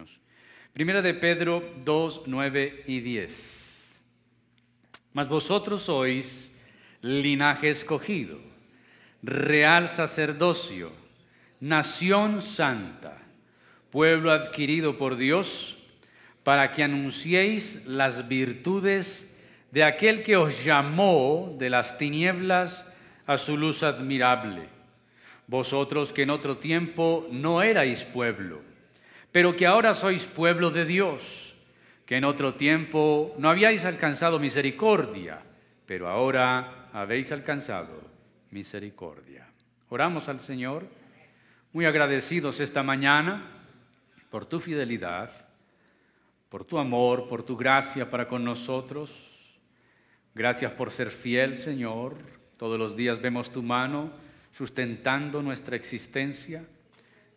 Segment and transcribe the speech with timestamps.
[0.00, 0.20] niños.
[0.72, 3.98] Primera de Pedro 2, 9 y 10.
[5.12, 6.52] Mas vosotros sois
[7.02, 8.38] linaje escogido,
[9.22, 10.92] real sacerdocio,
[11.58, 13.18] nación santa,
[13.90, 15.76] pueblo adquirido por Dios,
[16.44, 19.36] para que anunciéis las virtudes
[19.72, 22.86] de aquel que os llamó de las tinieblas
[23.26, 24.68] a su luz admirable.
[25.48, 28.69] Vosotros que en otro tiempo no erais pueblo,
[29.32, 31.54] pero que ahora sois pueblo de Dios,
[32.06, 35.42] que en otro tiempo no habíais alcanzado misericordia,
[35.86, 38.02] pero ahora habéis alcanzado
[38.50, 39.46] misericordia.
[39.88, 40.86] Oramos al Señor,
[41.72, 43.44] muy agradecidos esta mañana
[44.30, 45.30] por tu fidelidad,
[46.48, 49.58] por tu amor, por tu gracia para con nosotros.
[50.34, 52.16] Gracias por ser fiel, Señor.
[52.56, 54.10] Todos los días vemos tu mano
[54.50, 56.64] sustentando nuestra existencia.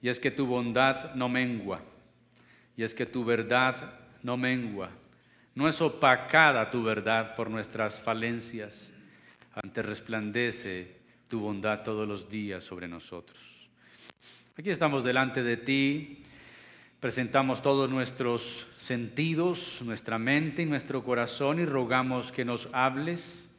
[0.03, 1.81] Y es que tu bondad no mengua.
[2.75, 4.89] Y es que tu verdad no mengua.
[5.55, 8.91] No es opacada tu verdad por nuestras falencias.
[9.53, 10.97] Antes resplandece
[11.29, 13.69] tu bondad todos los días sobre nosotros.
[14.57, 16.25] Aquí estamos delante de ti.
[16.99, 23.49] Presentamos todos nuestros sentidos, nuestra mente y nuestro corazón y rogamos que nos hables,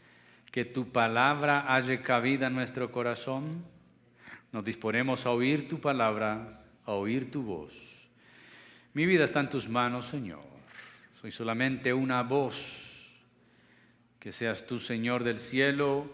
[0.52, 3.73] que tu palabra haya cabida en nuestro corazón.
[4.54, 8.06] Nos disponemos a oír tu palabra, a oír tu voz.
[8.92, 10.44] Mi vida está en tus manos, Señor.
[11.20, 13.10] Soy solamente una voz.
[14.20, 16.08] Que seas tú, Señor del cielo,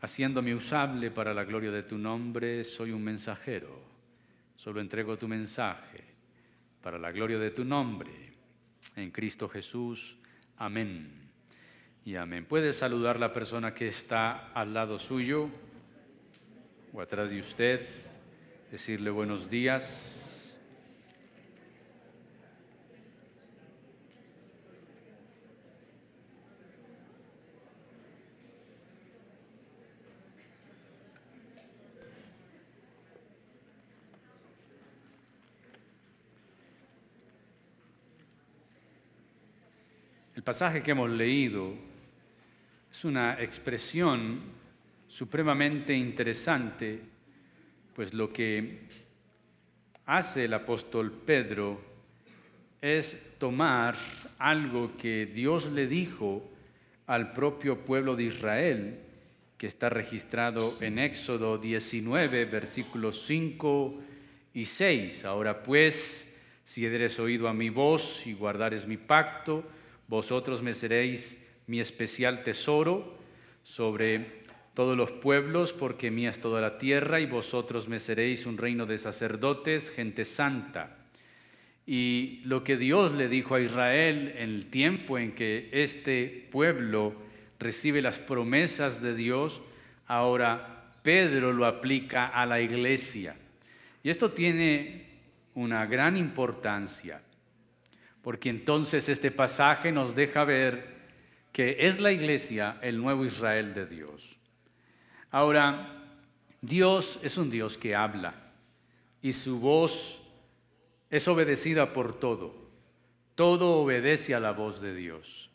[0.00, 2.62] haciéndome usable para la gloria de tu nombre.
[2.62, 3.82] Soy un mensajero.
[4.54, 6.04] Solo entrego tu mensaje
[6.82, 8.12] para la gloria de tu nombre.
[8.94, 10.16] En Cristo Jesús.
[10.58, 11.10] Amén.
[12.04, 12.44] Y amén.
[12.44, 15.50] Puede saludar la persona que está al lado suyo
[16.92, 17.80] o atrás de usted,
[18.70, 20.56] decirle buenos días.
[40.34, 41.74] El pasaje que hemos leído
[42.90, 44.59] es una expresión
[45.10, 47.00] supremamente interesante,
[47.94, 48.78] pues lo que
[50.06, 51.80] hace el apóstol Pedro
[52.80, 53.96] es tomar
[54.38, 56.48] algo que Dios le dijo
[57.08, 59.00] al propio pueblo de Israel,
[59.58, 64.00] que está registrado en Éxodo 19, versículos 5
[64.54, 65.24] y 6.
[65.24, 66.32] Ahora pues,
[66.64, 69.64] si eres oído a mi voz y guardares mi pacto,
[70.06, 73.18] vosotros me seréis mi especial tesoro
[73.64, 74.39] sobre
[74.74, 78.86] todos los pueblos, porque mía es toda la tierra, y vosotros me seréis un reino
[78.86, 80.98] de sacerdotes, gente santa.
[81.86, 87.14] Y lo que Dios le dijo a Israel en el tiempo en que este pueblo
[87.58, 89.60] recibe las promesas de Dios,
[90.06, 93.36] ahora Pedro lo aplica a la iglesia.
[94.02, 95.06] Y esto tiene
[95.54, 97.22] una gran importancia
[98.22, 101.00] porque entonces este pasaje nos deja ver
[101.52, 104.36] que es la iglesia el nuevo Israel de Dios.
[105.30, 105.96] Ahora,
[106.60, 108.34] Dios es un Dios que habla
[109.22, 110.22] y su voz
[111.08, 112.54] es obedecida por todo.
[113.34, 115.50] Todo obedece a la voz de Dios.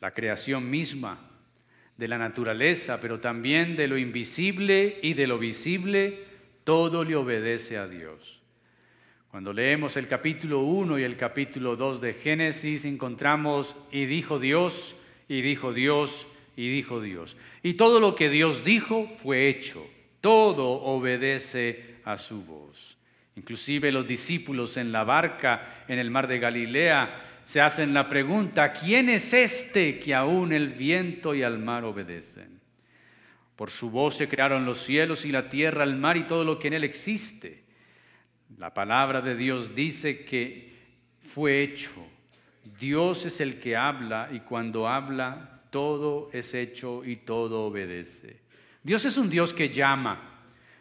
[0.00, 1.30] La creación misma,
[1.96, 6.24] de la naturaleza, pero también de lo invisible y de lo visible,
[6.64, 8.42] todo le obedece a Dios.
[9.30, 14.96] Cuando leemos el capítulo 1 y el capítulo 2 de Génesis, encontramos y dijo Dios,
[15.28, 17.36] y dijo Dios, y dijo Dios.
[17.62, 19.86] Y todo lo que Dios dijo fue hecho.
[20.20, 22.96] Todo obedece a su voz.
[23.36, 28.72] Inclusive los discípulos en la barca en el mar de Galilea se hacen la pregunta,
[28.72, 32.60] ¿quién es este que aún el viento y al mar obedecen?
[33.54, 36.58] Por su voz se crearon los cielos y la tierra, el mar y todo lo
[36.58, 37.64] que en él existe.
[38.58, 40.72] La palabra de Dios dice que
[41.20, 41.92] fue hecho.
[42.80, 48.36] Dios es el que habla y cuando habla todo es hecho y todo obedece.
[48.82, 50.20] Dios es un Dios que llama.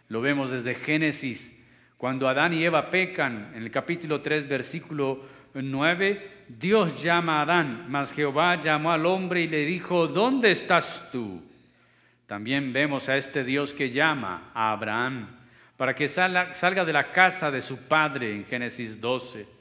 [0.09, 1.53] Lo vemos desde Génesis.
[1.97, 5.23] Cuando Adán y Eva pecan, en el capítulo 3, versículo
[5.53, 11.09] 9, Dios llama a Adán, mas Jehová llamó al hombre y le dijo, ¿dónde estás
[11.11, 11.41] tú?
[12.27, 15.27] También vemos a este Dios que llama a Abraham
[15.77, 19.54] para que salga de la casa de su padre en Génesis 12.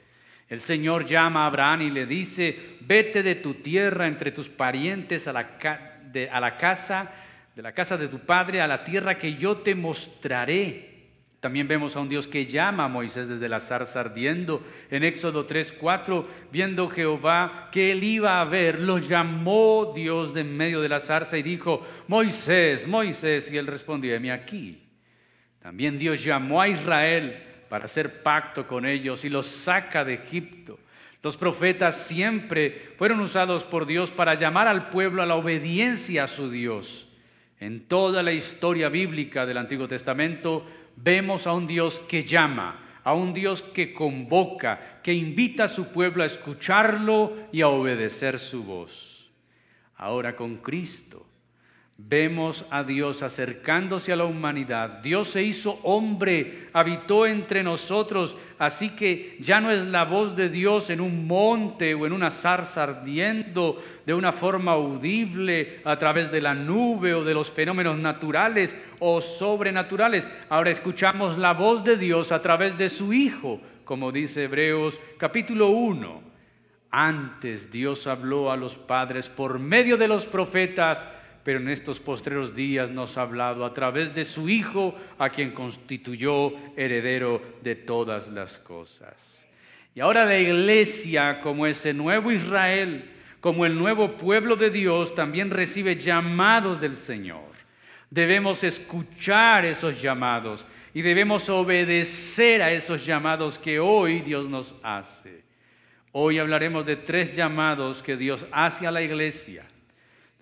[0.49, 5.27] El Señor llama a Abraham y le dice, vete de tu tierra entre tus parientes
[5.27, 7.11] a la, casa,
[7.55, 10.93] de la casa de tu padre, a la tierra que yo te mostraré.
[11.41, 14.67] También vemos a un Dios que llama a Moisés desde la zarza ardiendo.
[14.91, 20.41] En Éxodo 3, 4, viendo Jehová que él iba a ver, lo llamó Dios de
[20.41, 24.85] en medio de la zarza y dijo, Moisés, Moisés, y él respondió, heme aquí.
[25.59, 27.43] También Dios llamó a Israel
[27.75, 30.79] para hacer pacto con ellos y los saca de Egipto.
[31.25, 36.29] Los profetas siempre fueron usados por Dios para llamar al pueblo a la obediencia a
[36.29, 37.09] su Dios.
[37.59, 43.13] En toda la historia bíblica del Antiguo Testamento, vemos a un Dios que llama, a
[43.13, 48.63] un Dios que convoca, que invita a su pueblo a escucharlo y a obedecer su
[48.63, 49.33] voz.
[49.97, 51.24] Ahora con Cristo
[51.97, 54.99] Vemos a Dios acercándose a la humanidad.
[54.99, 60.49] Dios se hizo hombre, habitó entre nosotros, así que ya no es la voz de
[60.49, 66.33] Dios en un monte o en una zarza ardiendo de una forma audible a través
[66.33, 70.29] de la nube o de los fenómenos naturales o sobrenaturales.
[70.49, 75.69] Ahora escuchamos la voz de Dios a través de su Hijo, como dice Hebreos capítulo
[75.69, 76.23] 1.
[76.91, 81.07] Antes Dios habló a los padres por medio de los profetas
[81.45, 85.53] pero en estos postreros días nos ha hablado a través de su Hijo, a quien
[85.53, 89.47] constituyó heredero de todas las cosas.
[89.95, 93.11] Y ahora la iglesia, como ese nuevo Israel,
[93.41, 97.53] como el nuevo pueblo de Dios, también recibe llamados del Señor.
[98.09, 105.45] Debemos escuchar esos llamados y debemos obedecer a esos llamados que hoy Dios nos hace.
[106.13, 109.67] Hoy hablaremos de tres llamados que Dios hace a la iglesia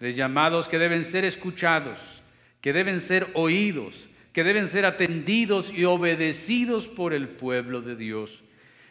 [0.03, 2.25] Tres llamados que deben ser escuchados,
[2.61, 8.43] que deben ser oídos, que deben ser atendidos y obedecidos por el pueblo de Dios.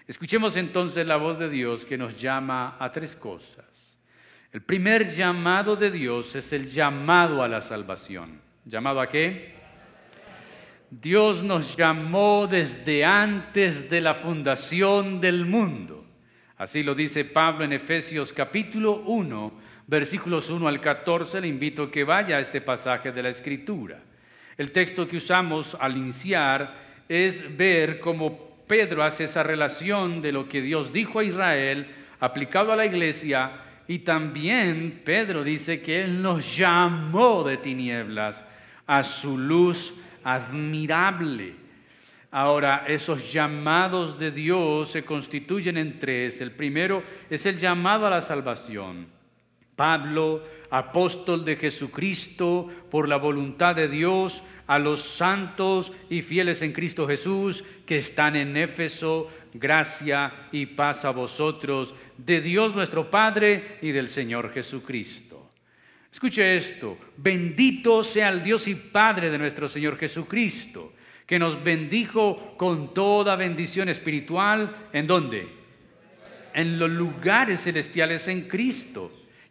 [0.07, 3.97] Escuchemos entonces la voz de Dios que nos llama a tres cosas.
[4.53, 8.39] El primer llamado de Dios es el llamado a la salvación.
[8.63, 9.55] ¿Llamado a qué?
[10.89, 16.05] Dios nos llamó desde antes de la fundación del mundo.
[16.55, 21.91] Así lo dice Pablo en Efesios capítulo 1, versículos 1 al 14, le invito a
[21.91, 23.99] que vaya a este pasaje de la Escritura.
[24.57, 30.47] El texto que usamos al iniciar es ver cómo Pedro hace esa relación de lo
[30.47, 31.87] que Dios dijo a Israel
[32.21, 33.51] aplicado a la iglesia
[33.85, 38.45] y también Pedro dice que Él nos llamó de tinieblas
[38.87, 39.93] a su luz
[40.23, 41.55] admirable.
[42.31, 46.39] Ahora, esos llamados de Dios se constituyen en tres.
[46.39, 49.19] El primero es el llamado a la salvación.
[49.75, 56.71] Pablo, apóstol de Jesucristo, por la voluntad de Dios, a los santos y fieles en
[56.71, 63.79] Cristo Jesús que están en Éfeso, gracia y paz a vosotros, de Dios nuestro Padre
[63.81, 65.49] y del Señor Jesucristo.
[66.09, 70.93] Escuche esto, bendito sea el Dios y Padre de nuestro Señor Jesucristo,
[71.25, 75.49] que nos bendijo con toda bendición espiritual, ¿en dónde?
[76.53, 79.20] En los lugares celestiales en Cristo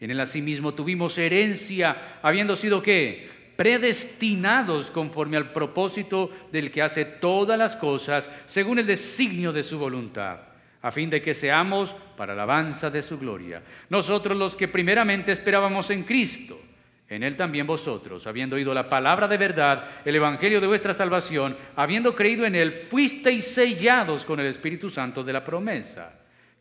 [0.00, 3.28] en él asimismo tuvimos herencia, habiendo sido qué?
[3.56, 9.78] Predestinados conforme al propósito del que hace todas las cosas según el designio de su
[9.78, 10.38] voluntad,
[10.80, 13.62] a fin de que seamos para alabanza de su gloria.
[13.90, 16.60] Nosotros los que primeramente esperábamos en Cristo,
[17.08, 21.56] en Él también vosotros, habiendo oído la palabra de verdad, el Evangelio de vuestra salvación,
[21.74, 26.12] habiendo creído en Él, fuisteis sellados con el Espíritu Santo de la promesa,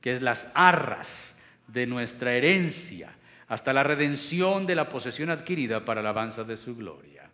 [0.01, 1.35] que es las arras
[1.67, 3.11] de nuestra herencia
[3.47, 7.29] hasta la redención de la posesión adquirida para la alabanza de su gloria.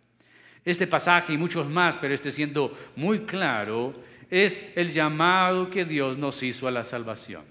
[0.64, 3.94] Este pasaje y muchos más, pero este siendo muy claro,
[4.30, 7.44] es el llamado que Dios nos hizo a la salvación.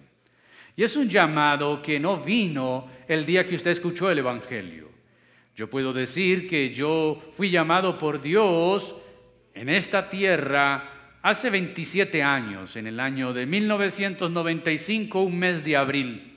[0.75, 4.89] Y es un llamado que no vino el día que usted escuchó el Evangelio.
[5.55, 8.95] Yo puedo decir que yo fui llamado por Dios
[9.53, 16.32] en esta tierra hace 27 años, en el año de 1995, un mes de abril.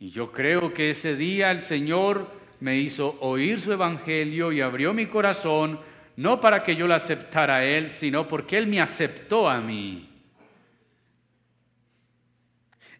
[0.00, 4.92] Y yo creo que ese día el Señor me hizo oír su evangelio y abrió
[4.92, 5.80] mi corazón,
[6.16, 10.08] no para que yo lo aceptara a Él, sino porque Él me aceptó a mí.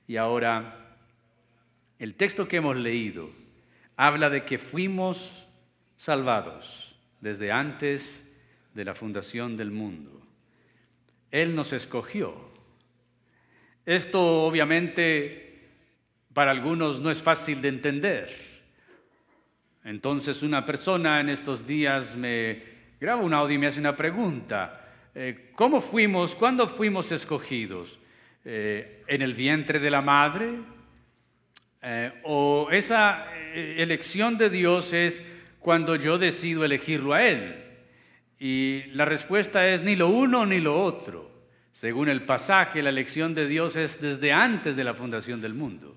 [0.06, 0.96] Y ahora,
[1.98, 3.30] el texto que hemos leído
[3.96, 5.46] habla de que fuimos
[5.96, 8.24] salvados desde antes
[8.74, 10.22] de la fundación del mundo.
[11.30, 12.48] Él nos escogió.
[13.84, 15.47] Esto obviamente
[16.38, 18.30] para algunos no es fácil de entender.
[19.82, 22.62] Entonces una persona en estos días me
[23.00, 24.88] graba un audio y me hace una pregunta.
[25.16, 27.98] Eh, ¿Cómo fuimos, cuándo fuimos escogidos?
[28.44, 30.60] Eh, ¿En el vientre de la madre?
[31.82, 35.24] Eh, ¿O esa elección de Dios es
[35.58, 37.64] cuando yo decido elegirlo a Él?
[38.38, 41.32] Y la respuesta es ni lo uno ni lo otro.
[41.72, 45.96] Según el pasaje, la elección de Dios es desde antes de la fundación del mundo.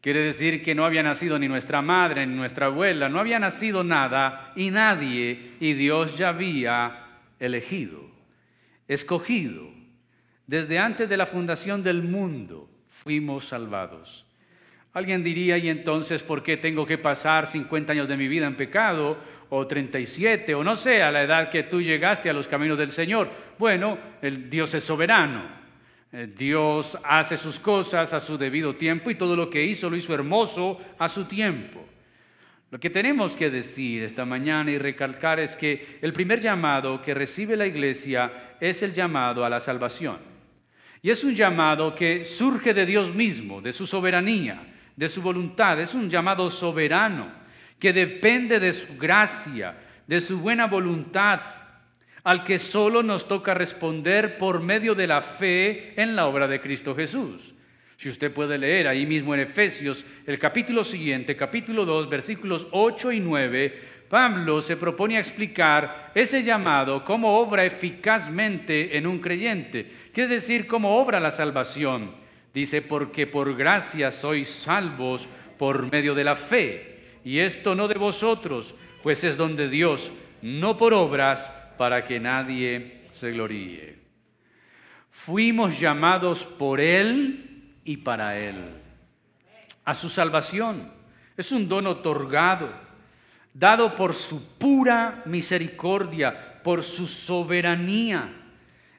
[0.00, 3.84] Quiere decir que no había nacido ni nuestra madre ni nuestra abuela, no había nacido
[3.84, 7.06] nada y nadie, y Dios ya había
[7.38, 8.10] elegido,
[8.88, 9.68] escogido.
[10.46, 14.26] Desde antes de la fundación del mundo fuimos salvados.
[14.92, 18.56] Alguien diría, ¿y entonces por qué tengo que pasar 50 años de mi vida en
[18.56, 19.18] pecado?
[19.50, 22.90] O 37, o no sé, a la edad que tú llegaste a los caminos del
[22.90, 23.30] Señor.
[23.58, 25.59] Bueno, el Dios es soberano.
[26.12, 29.96] Eh, Dios hace sus cosas a su debido tiempo y todo lo que hizo lo
[29.96, 31.86] hizo hermoso a su tiempo.
[32.70, 37.14] Lo que tenemos que decir esta mañana y recalcar es que el primer llamado que
[37.14, 40.18] recibe la iglesia es el llamado a la salvación.
[41.02, 45.80] Y es un llamado que surge de Dios mismo, de su soberanía de su voluntad,
[45.80, 47.32] es un llamado soberano
[47.78, 49.74] que depende de su gracia,
[50.06, 51.40] de su buena voluntad,
[52.30, 56.60] al que solo nos toca responder por medio de la fe en la obra de
[56.60, 57.56] Cristo Jesús.
[57.96, 63.10] Si usted puede leer ahí mismo en Efesios el capítulo siguiente, capítulo 2, versículos 8
[63.10, 69.90] y 9, Pablo se propone a explicar ese llamado, cómo obra eficazmente en un creyente,
[70.12, 72.12] quiere decir cómo obra la salvación.
[72.54, 75.26] Dice, porque por gracia sois salvos
[75.58, 76.98] por medio de la fe.
[77.24, 83.06] Y esto no de vosotros, pues es donde Dios, no por obras, para que nadie
[83.10, 83.96] se gloríe.
[85.10, 88.56] Fuimos llamados por Él y para Él.
[89.86, 90.92] A su salvación.
[91.38, 92.70] Es un don otorgado,
[93.54, 98.30] dado por su pura misericordia, por su soberanía.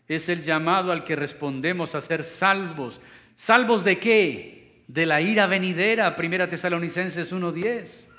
[0.07, 2.99] Es el llamado al que respondemos a ser salvos,
[3.35, 4.81] ¿Salvos de qué?
[4.87, 8.10] De la ira venidera, Primera Tesalonicenses 1.10.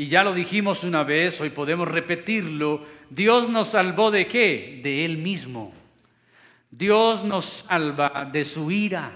[0.00, 4.80] Y ya lo dijimos una vez, hoy podemos repetirlo, Dios nos salvó de qué?
[4.82, 5.74] De Él mismo.
[6.70, 9.12] Dios nos salva de su ira.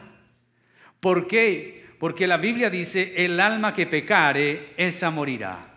[1.00, 1.86] ¿Por qué?
[1.98, 5.74] Porque la Biblia dice, el alma que pecare, esa morirá.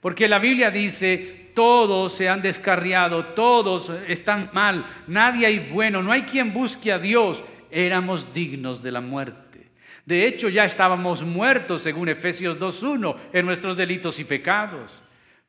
[0.00, 6.12] Porque la Biblia dice, todos se han descarriado, todos están mal, nadie hay bueno, no
[6.12, 9.49] hay quien busque a Dios éramos dignos de la muerte.
[10.10, 15.00] De hecho, ya estábamos muertos, según Efesios 2.1, en nuestros delitos y pecados.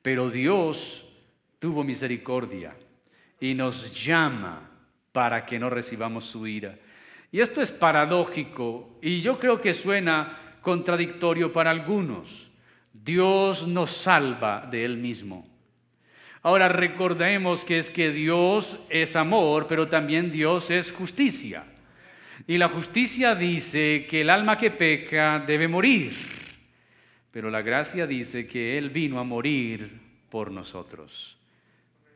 [0.04, 1.04] Pero Dios
[1.58, 2.78] tuvo misericordia
[3.40, 4.70] y nos llama
[5.12, 6.78] para que no recibamos su ira.
[7.32, 12.52] Y esto es paradójico y yo creo que suena contradictorio para algunos.
[12.94, 15.50] Dios nos salva de Él mismo.
[16.44, 21.66] Ahora recordemos que es que Dios es amor, pero también Dios es justicia.
[22.48, 26.12] Y la justicia dice que el alma que peca debe morir,
[27.32, 31.38] pero la gracia dice que Él vino a morir por nosotros.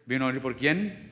[0.05, 1.11] ¿Vino a morir por quién?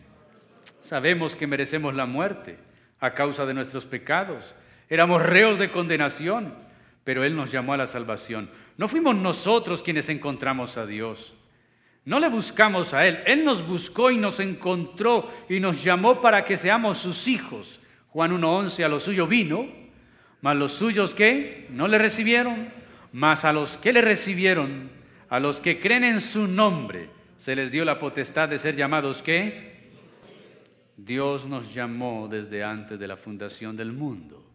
[0.79, 2.58] Sabemos que merecemos la muerte
[3.00, 4.55] a causa de nuestros pecados.
[4.89, 6.53] Éramos reos de condenación,
[7.03, 8.50] pero Él nos llamó a la salvación.
[8.77, 11.34] No fuimos nosotros quienes encontramos a Dios.
[12.05, 13.20] No le buscamos a Él.
[13.25, 17.79] Él nos buscó y nos encontró y nos llamó para que seamos sus hijos.
[18.13, 19.67] Juan 1.11, a los suyos vino,
[20.41, 22.72] mas los suyos que no le recibieron,
[23.12, 24.91] mas a los que le recibieron,
[25.29, 29.24] a los que creen en su nombre, se les dio la potestad de ser llamados
[29.24, 29.74] ¿qué?
[30.96, 34.46] Dios nos llamó desde antes de la fundación del mundo.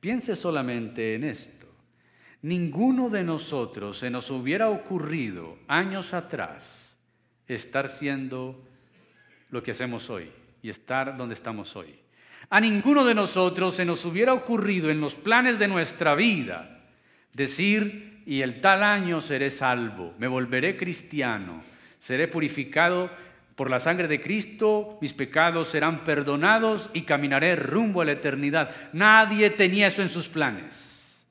[0.00, 1.66] Piense solamente en esto.
[2.40, 6.96] Ninguno de nosotros se nos hubiera ocurrido años atrás
[7.46, 8.64] estar siendo
[9.50, 10.30] lo que hacemos hoy
[10.62, 12.07] y estar donde estamos hoy.
[12.50, 16.78] A ninguno de nosotros se nos hubiera ocurrido en los planes de nuestra vida
[17.34, 21.62] decir, y el tal año seré salvo, me volveré cristiano,
[21.98, 23.10] seré purificado
[23.54, 28.70] Por la sangre de Cristo mis pecados serán perdonados y caminaré rumbo a la eternidad.
[28.92, 31.24] Nadie tenía eso en sus planes.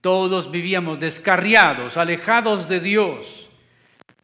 [0.00, 3.50] Todos vivíamos descarriados, alejados de Dios.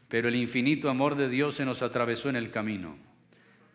[0.08, 3.09] Pero el infinito amor de Dios se nos atravesó en el camino.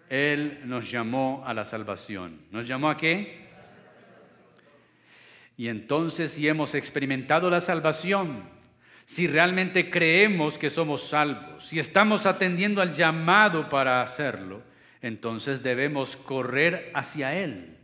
[0.09, 2.39] Él nos llamó a la salvación.
[2.51, 3.45] ¿Nos llamó a qué?
[5.57, 8.43] Y entonces si hemos experimentado la salvación,
[9.05, 14.61] si realmente creemos que somos salvos, si estamos atendiendo al llamado para hacerlo,
[15.01, 17.77] entonces debemos correr hacia Él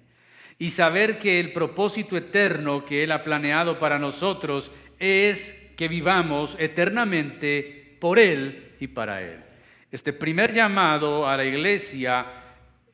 [0.58, 6.56] y saber que el propósito eterno que Él ha planeado para nosotros es que vivamos
[6.60, 9.51] eternamente por Él y para Él.
[9.92, 12.26] Este primer llamado a la iglesia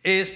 [0.01, 0.33] es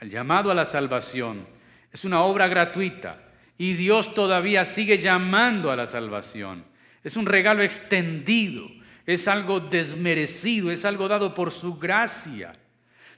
[0.00, 1.46] el llamado a la salvación.
[1.92, 3.18] Es una obra gratuita
[3.58, 6.64] y Dios todavía sigue llamando a la salvación.
[7.04, 8.68] Es un regalo extendido,
[9.04, 12.52] es algo desmerecido, es algo dado por su gracia.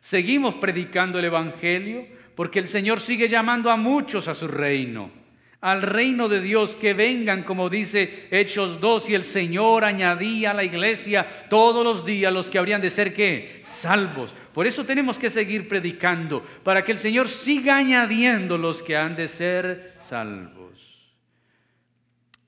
[0.01, 5.21] Seguimos predicando el Evangelio porque el Señor sigue llamando a muchos a su reino
[5.61, 10.55] al reino de Dios, que vengan, como dice Hechos 2, y el Señor añadía a
[10.55, 13.61] la iglesia todos los días los que habrían de ser qué?
[13.63, 14.35] Salvos.
[14.55, 19.17] Por eso tenemos que seguir predicando, para que el Señor siga añadiendo los que han
[19.17, 21.15] de ser salvos.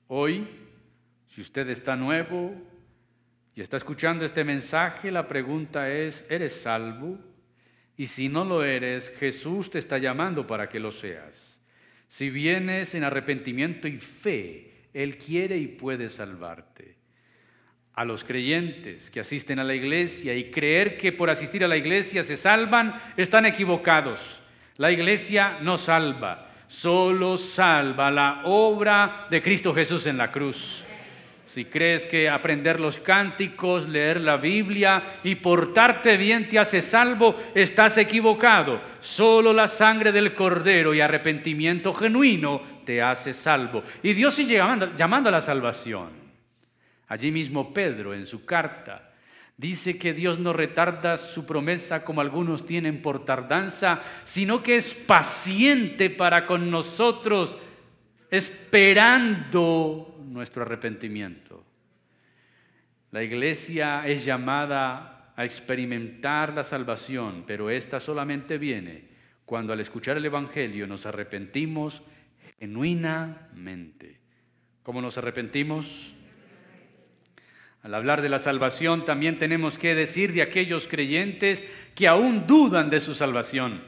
[0.07, 0.47] Hoy,
[1.27, 2.55] si usted está nuevo
[3.55, 7.19] y está escuchando este mensaje, la pregunta es, ¿eres salvo?
[7.95, 11.52] Y si no lo eres, Jesús te está llamando para que lo seas.
[12.13, 16.95] Si vienes en arrepentimiento y fe, Él quiere y puede salvarte.
[17.95, 21.75] A los creyentes que asisten a la iglesia y creer que por asistir a la
[21.75, 24.43] iglesia se salvan, están equivocados.
[24.77, 30.85] La iglesia no salva, solo salva la obra de Cristo Jesús en la cruz.
[31.45, 37.35] Si crees que aprender los cánticos, leer la Biblia y portarte bien te hace salvo,
[37.53, 38.81] estás equivocado.
[39.01, 43.83] Solo la sangre del Cordero y arrepentimiento genuino te hace salvo.
[44.01, 46.11] Y Dios sigue llamando, llamando a la salvación.
[47.07, 49.11] Allí mismo Pedro en su carta
[49.57, 54.93] dice que Dios no retarda su promesa como algunos tienen por tardanza, sino que es
[54.93, 57.57] paciente para con nosotros,
[58.33, 61.63] esperando nuestro arrepentimiento.
[63.11, 69.03] La iglesia es llamada a experimentar la salvación, pero esta solamente viene
[69.45, 72.01] cuando al escuchar el Evangelio nos arrepentimos
[72.59, 74.17] genuinamente.
[74.81, 76.15] ¿Cómo nos arrepentimos?
[77.83, 82.89] Al hablar de la salvación también tenemos que decir de aquellos creyentes que aún dudan
[82.89, 83.83] de su salvación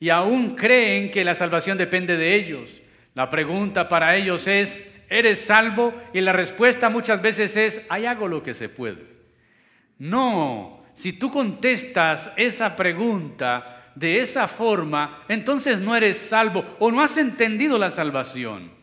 [0.00, 2.80] y aún creen que la salvación depende de ellos.
[3.16, 5.94] La pregunta para ellos es, ¿eres salvo?
[6.12, 9.06] Y la respuesta muchas veces es, hay hago lo que se puede.
[9.98, 17.00] No, si tú contestas esa pregunta de esa forma, entonces no eres salvo o no
[17.00, 18.75] has entendido la salvación.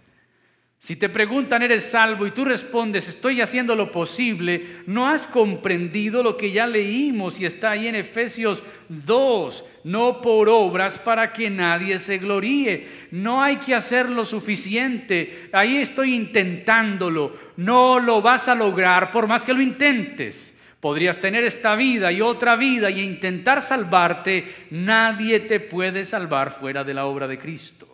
[0.84, 2.28] Si te preguntan, ¿eres salvo?
[2.28, 7.46] y tú respondes, estoy haciendo lo posible, no has comprendido lo que ya leímos y
[7.46, 12.86] está ahí en Efesios 2, no por obras para que nadie se gloríe.
[13.12, 19.26] No hay que hacer lo suficiente, ahí estoy intentándolo, no lo vas a lograr por
[19.26, 20.54] más que lo intentes.
[20.82, 26.84] Podrías tener esta vida y otra vida y intentar salvarte, nadie te puede salvar fuera
[26.84, 27.93] de la obra de Cristo.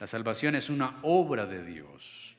[0.00, 2.36] La salvación es una obra de Dios,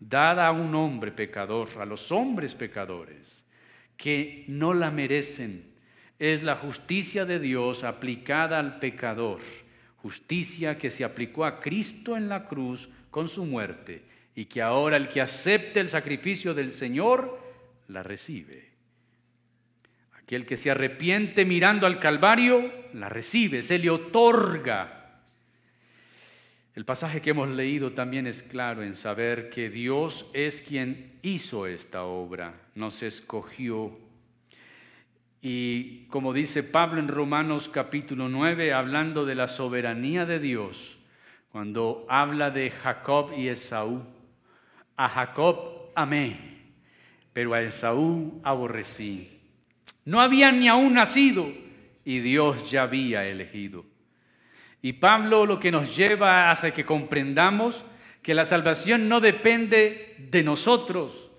[0.00, 3.44] dada a un hombre pecador, a los hombres pecadores,
[3.96, 5.64] que no la merecen.
[6.18, 9.40] Es la justicia de Dios aplicada al pecador,
[9.96, 14.02] justicia que se aplicó a Cristo en la cruz con su muerte
[14.34, 17.40] y que ahora el que acepte el sacrificio del Señor
[17.88, 18.70] la recibe.
[20.18, 24.95] Aquel que se arrepiente mirando al Calvario, la recibe, se le otorga
[26.76, 31.66] el pasaje que hemos leído también es claro en saber que Dios es quien hizo
[31.66, 33.98] esta obra, nos escogió.
[35.40, 40.98] Y como dice Pablo en Romanos capítulo 9, hablando de la soberanía de Dios,
[41.50, 44.02] cuando habla de Jacob y Esaú,
[44.96, 46.36] a Jacob amé,
[47.32, 49.40] pero a Esaú aborrecí.
[50.04, 51.50] No había ni aún nacido
[52.04, 53.95] y Dios ya había elegido.
[54.82, 57.84] Y Pablo lo que nos lleva hace que comprendamos
[58.22, 61.30] que la salvación no depende de nosotros.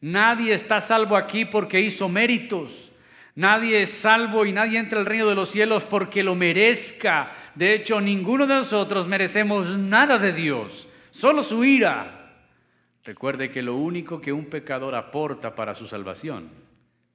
[0.00, 2.90] Nadie está salvo aquí porque hizo méritos.
[3.34, 7.30] Nadie es salvo y nadie entra al reino de los cielos porque lo merezca.
[7.54, 12.34] De hecho, ninguno de nosotros merecemos nada de Dios, solo su ira.
[13.04, 16.50] Recuerde que lo único que un pecador aporta para su salvación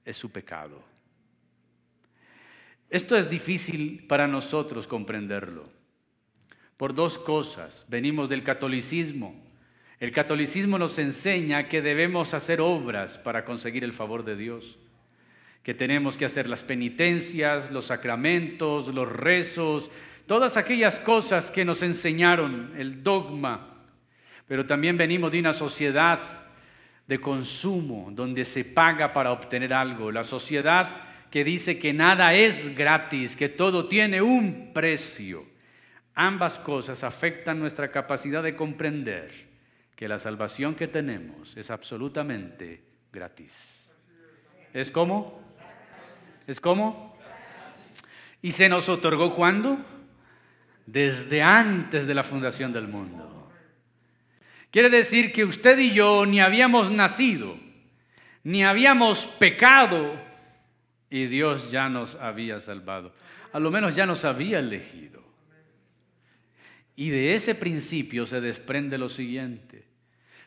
[0.03, 0.94] es su pecado.
[2.89, 5.69] Esto es difícil para nosotros comprenderlo.
[6.77, 7.85] Por dos cosas.
[7.87, 9.43] Venimos del catolicismo.
[9.99, 14.77] El catolicismo nos enseña que debemos hacer obras para conseguir el favor de Dios,
[15.63, 19.89] que tenemos que hacer las penitencias, los sacramentos, los rezos,
[20.27, 23.85] todas aquellas cosas que nos enseñaron, el dogma.
[24.47, 26.19] Pero también venimos de una sociedad
[27.07, 30.11] de consumo, donde se paga para obtener algo.
[30.11, 30.87] La sociedad
[31.35, 35.45] que dice que nada es gratis, que todo tiene un precio.
[36.13, 39.31] Ambas cosas afectan nuestra capacidad de comprender
[39.97, 43.91] que la salvación que tenemos es absolutamente gratis.
[44.73, 45.43] ¿Es como?
[46.47, 47.17] ¿Es como?
[48.41, 49.77] ¿Y se nos otorgó cuándo?
[50.85, 53.51] Desde antes de la fundación del mundo.
[54.71, 57.59] Quiere decir que usted y yo ni habíamos nacido,
[58.41, 60.24] ni habíamos pecado,
[61.09, 63.13] y Dios ya nos había salvado.
[63.53, 65.23] A lo menos ya nos había elegido.
[66.95, 69.85] Y de ese principio se desprende lo siguiente.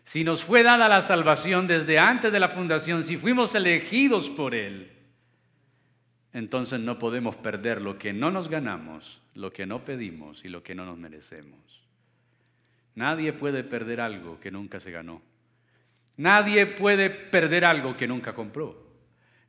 [0.03, 4.55] Si nos fue dada la salvación desde antes de la fundación, si fuimos elegidos por
[4.55, 4.91] Él,
[6.33, 10.63] entonces no podemos perder lo que no nos ganamos, lo que no pedimos y lo
[10.63, 11.59] que no nos merecemos.
[12.95, 15.21] Nadie puede perder algo que nunca se ganó.
[16.17, 18.88] Nadie puede perder algo que nunca compró.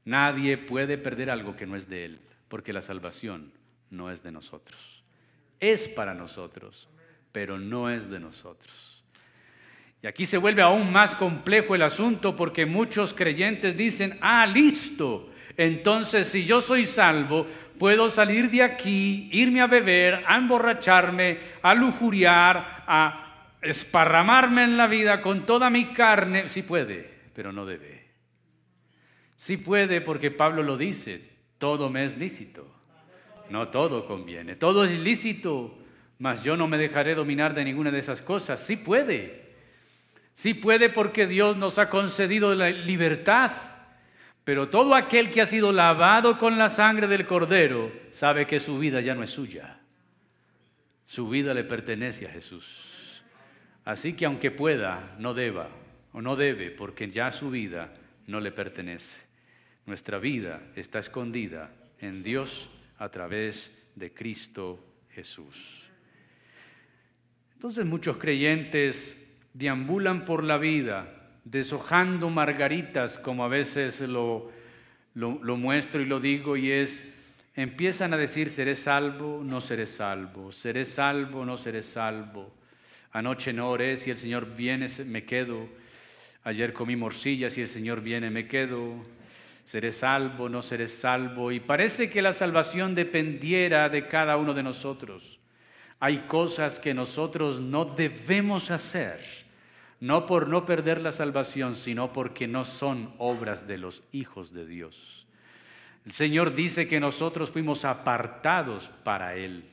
[0.06, 3.52] Nadie puede perder algo que no es de Él, porque la salvación
[3.90, 5.04] no es de nosotros.
[5.60, 6.88] Es para nosotros,
[7.32, 9.04] pero no es de nosotros.
[10.02, 15.30] Y aquí se vuelve aún más complejo el asunto porque muchos creyentes dicen, ah, listo,
[15.58, 17.46] entonces si yo soy salvo,
[17.78, 24.88] puedo salir de aquí, irme a beber, a emborracharme, a lujuriar, a esparramarme en la
[24.88, 26.48] vida con toda mi carne.
[26.48, 27.99] Sí puede, pero no debe.
[29.40, 31.22] Sí puede porque Pablo lo dice,
[31.60, 32.68] todo me es lícito,
[33.50, 35.74] no todo conviene, todo es lícito,
[36.18, 38.60] mas yo no me dejaré dominar de ninguna de esas cosas.
[38.60, 39.54] Sí puede,
[40.34, 43.54] sí puede porque Dios nos ha concedido la libertad,
[44.44, 48.78] pero todo aquel que ha sido lavado con la sangre del cordero sabe que su
[48.78, 49.80] vida ya no es suya,
[51.06, 53.24] su vida le pertenece a Jesús.
[53.86, 55.70] Así que aunque pueda, no deba
[56.12, 57.94] o no debe, porque ya su vida
[58.28, 59.29] no le pertenece.
[59.90, 65.84] Nuestra vida está escondida en Dios a través de Cristo Jesús.
[67.56, 69.18] Entonces muchos creyentes
[69.56, 74.52] deambulan por la vida deshojando margaritas, como a veces lo,
[75.16, 77.04] lo, muestro y lo digo, y es,
[77.56, 82.54] empiezan a decir, seré salvo, no seré salvo, seré salvo, no seré salvo.
[83.12, 85.68] Anoche no oré, si el Señor viene, me quedo.
[86.44, 89.04] Ayer comí morcillas, si el Señor viene, me quedo
[89.70, 91.52] seré salvo, no seré salvo.
[91.52, 95.40] Y parece que la salvación dependiera de cada uno de nosotros.
[96.00, 99.20] Hay cosas que nosotros no debemos hacer,
[100.00, 104.66] no por no perder la salvación, sino porque no son obras de los hijos de
[104.66, 105.28] Dios.
[106.04, 109.66] El Señor dice que nosotros fuimos apartados para Él,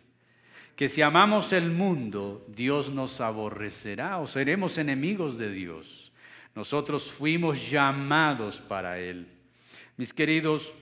[0.74, 6.12] que si amamos el mundo, Dios nos aborrecerá o seremos enemigos de Dios.
[6.54, 9.36] Nosotros fuimos llamados para Él.
[9.96, 10.74] Mis queridos,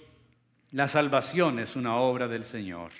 [0.72, 2.90] la salvación es una obra del Señor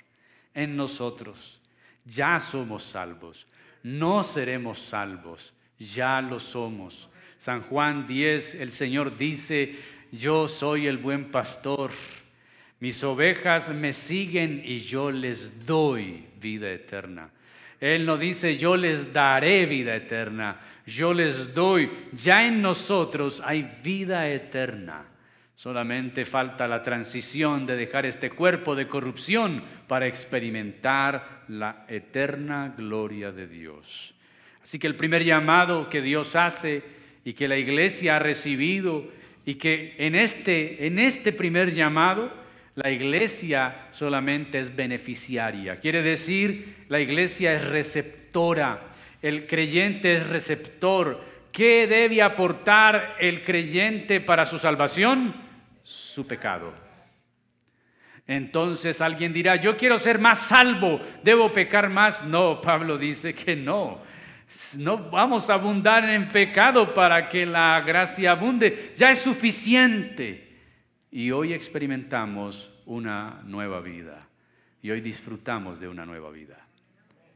[0.55, 1.61] en nosotros.
[2.05, 3.47] Ya somos salvos.
[3.83, 5.53] No seremos salvos.
[5.79, 7.11] Ya lo somos.
[7.37, 9.77] San Juan 10, el Señor dice,
[10.13, 11.91] yo soy el buen pastor.
[12.79, 17.31] Mis ovejas me siguen y yo les doy vida eterna.
[17.81, 21.91] Él no dice, yo les daré vida eterna, yo les doy.
[22.13, 25.05] Ya en nosotros hay vida eterna.
[25.57, 33.31] Solamente falta la transición de dejar este cuerpo de corrupción para experimentar la eterna gloria
[33.31, 34.15] de Dios.
[34.61, 36.83] Así que el primer llamado que Dios hace
[37.25, 39.05] y que la iglesia ha recibido
[39.45, 42.33] y que en este, en este primer llamado
[42.75, 45.79] la iglesia solamente es beneficiaria.
[45.79, 48.91] Quiere decir, la iglesia es receptora,
[49.23, 51.23] el creyente es receptor.
[51.53, 55.44] ¿Qué debe aportar el creyente para su salvación?
[55.85, 56.73] Su pecado.
[58.27, 62.25] Entonces alguien dirá, yo quiero ser más salvo, debo pecar más.
[62.25, 64.03] No, Pablo dice que no.
[64.79, 68.93] No vamos a abundar en pecado para que la gracia abunde.
[68.97, 70.53] Ya es suficiente.
[71.11, 74.27] Y hoy experimentamos una nueva vida.
[74.81, 76.67] Y hoy disfrutamos de una nueva vida.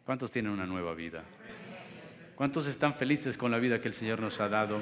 [0.04, 1.22] ¿Cuántos tienen una nueva vida?
[2.34, 4.78] ¿Cuántos están felices con la vida que el Señor nos ha dado?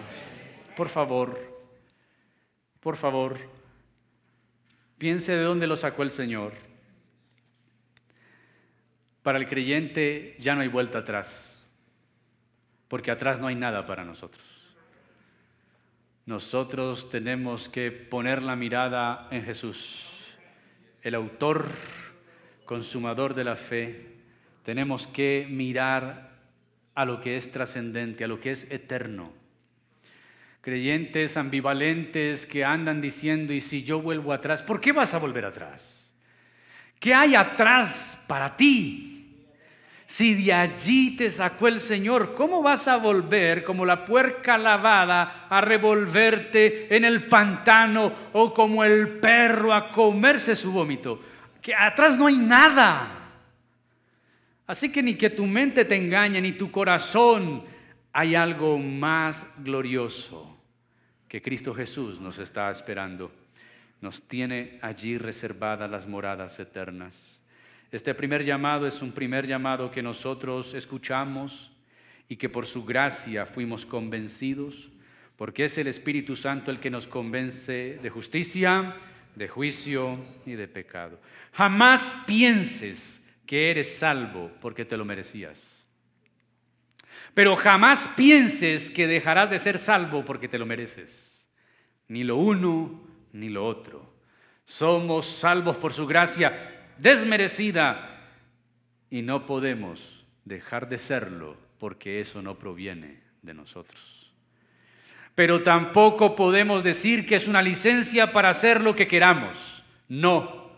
[0.77, 1.56] Por favor,
[2.87, 3.37] por favor,
[4.97, 6.53] Piense de dónde lo sacó el Señor.
[9.25, 11.61] Para el creyente ya no hay vuelta atrás,
[12.87, 14.47] porque atrás no hay nada para nosotros.
[16.27, 20.07] Nosotros tenemos que poner la mirada en Jesús,
[21.03, 21.67] el autor,
[22.67, 24.15] consumador de la fe.
[24.63, 26.39] Tenemos que mirar
[26.95, 29.46] a lo que es trascendente, a lo que es eterno.
[30.67, 35.45] Creyentes ambivalentes que andan diciendo, y si yo vuelvo atrás, ¿por qué vas a volver
[35.45, 36.11] atrás?
[36.99, 39.47] ¿Qué hay atrás para ti?
[40.07, 45.47] Si de allí te sacó el Señor, ¿cómo vas a volver como la puerca lavada
[45.49, 51.23] a revolverte en el pantano o como el perro a comerse su vómito?
[51.63, 53.07] Que atrás no hay nada.
[54.67, 57.63] Así que ni que tu mente te engañe, ni tu corazón,
[58.13, 60.56] hay algo más glorioso
[61.37, 63.31] que Cristo Jesús nos está esperando.
[64.01, 67.43] Nos tiene allí reservadas las moradas eternas.
[67.93, 71.73] Este primer llamado es un primer llamado que nosotros escuchamos
[72.27, 74.89] y que por su gracia fuimos convencidos,
[75.37, 78.97] porque es el Espíritu Santo el que nos convence de justicia,
[79.35, 81.21] de juicio y de pecado.
[81.53, 85.86] Jamás pienses que eres salvo porque te lo merecías.
[87.35, 91.49] Pero jamás pienses que dejarás de ser salvo porque te lo mereces.
[92.09, 94.15] Ni lo uno ni lo otro.
[94.65, 98.31] Somos salvos por su gracia desmerecida
[99.11, 104.33] y no podemos dejar de serlo porque eso no proviene de nosotros.
[105.35, 109.85] Pero tampoco podemos decir que es una licencia para hacer lo que queramos.
[110.09, 110.71] No,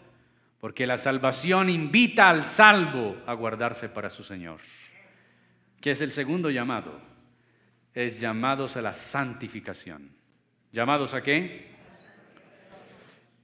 [0.60, 4.58] porque la salvación invita al salvo a guardarse para su Señor.
[5.80, 7.00] ¿Qué es el segundo llamado?
[7.94, 10.10] Es llamados a la santificación.
[10.72, 11.68] ¿Llamados a qué?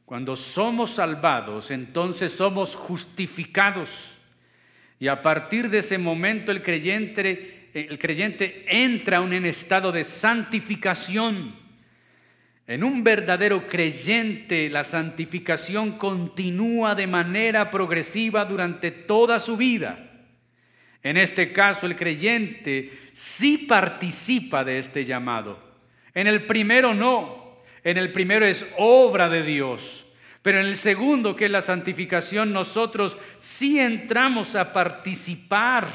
[0.04, 4.18] Cuando somos salvados, entonces somos justificados.
[4.98, 10.04] Y a partir de ese momento el creyente, el creyente entra en un estado de
[10.04, 11.56] santificación.
[12.66, 20.13] En un verdadero creyente la santificación continúa de manera progresiva durante toda su vida.
[21.04, 25.60] En este caso el creyente sí participa de este llamado.
[26.14, 27.62] En el primero no.
[27.84, 30.06] En el primero es obra de Dios.
[30.40, 35.86] Pero en el segundo, que es la santificación, nosotros sí entramos a participar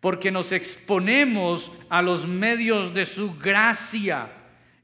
[0.00, 4.30] porque nos exponemos a los medios de su gracia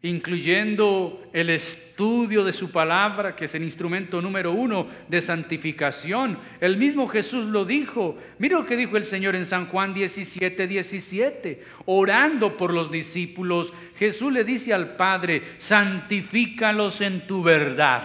[0.05, 6.39] incluyendo el estudio de su palabra, que es el instrumento número uno de santificación.
[6.61, 8.19] El mismo Jesús lo dijo.
[8.39, 11.65] Mira lo que dijo el Señor en San Juan 17, 17.
[11.87, 18.05] Orando por los discípulos, Jesús le dice al Padre, santifícalos en tu verdad.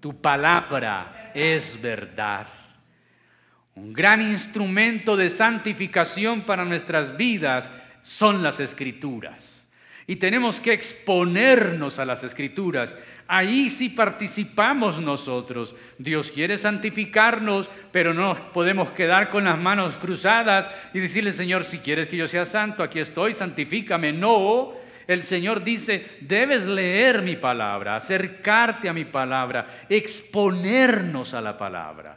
[0.00, 2.46] Tu palabra es verdad.
[3.74, 9.57] Un gran instrumento de santificación para nuestras vidas son las escrituras
[10.10, 12.96] y tenemos que exponernos a las escrituras.
[13.26, 15.74] Ahí sí participamos nosotros.
[15.98, 21.80] Dios quiere santificarnos, pero no podemos quedar con las manos cruzadas y decirle, Señor, si
[21.80, 24.14] quieres que yo sea santo, aquí estoy, santifícame.
[24.14, 24.72] No,
[25.06, 32.16] el Señor dice, debes leer mi palabra, acercarte a mi palabra, exponernos a la palabra.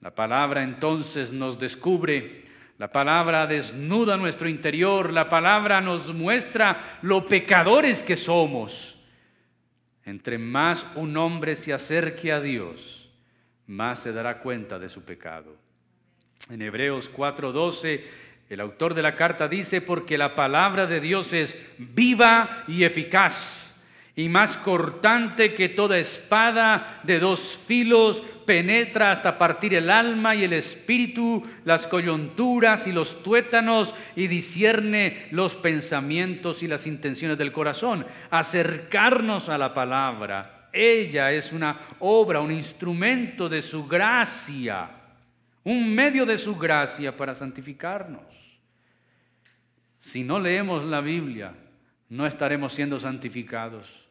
[0.00, 2.44] La palabra entonces nos descubre
[2.80, 8.96] la palabra desnuda nuestro interior, la palabra nos muestra lo pecadores que somos.
[10.06, 13.10] Entre más un hombre se acerque a Dios,
[13.66, 15.54] más se dará cuenta de su pecado.
[16.48, 18.02] En Hebreos 4:12,
[18.48, 23.70] el autor de la carta dice, porque la palabra de Dios es viva y eficaz
[24.16, 30.42] y más cortante que toda espada de dos filos, penetra hasta partir el alma y
[30.42, 37.52] el espíritu, las coyunturas y los tuétanos, y discierne los pensamientos y las intenciones del
[37.52, 38.04] corazón.
[38.28, 40.68] Acercarnos a la palabra.
[40.72, 44.90] Ella es una obra, un instrumento de su gracia,
[45.62, 48.24] un medio de su gracia para santificarnos.
[50.00, 51.54] Si no leemos la Biblia,
[52.08, 54.08] no estaremos siendo santificados.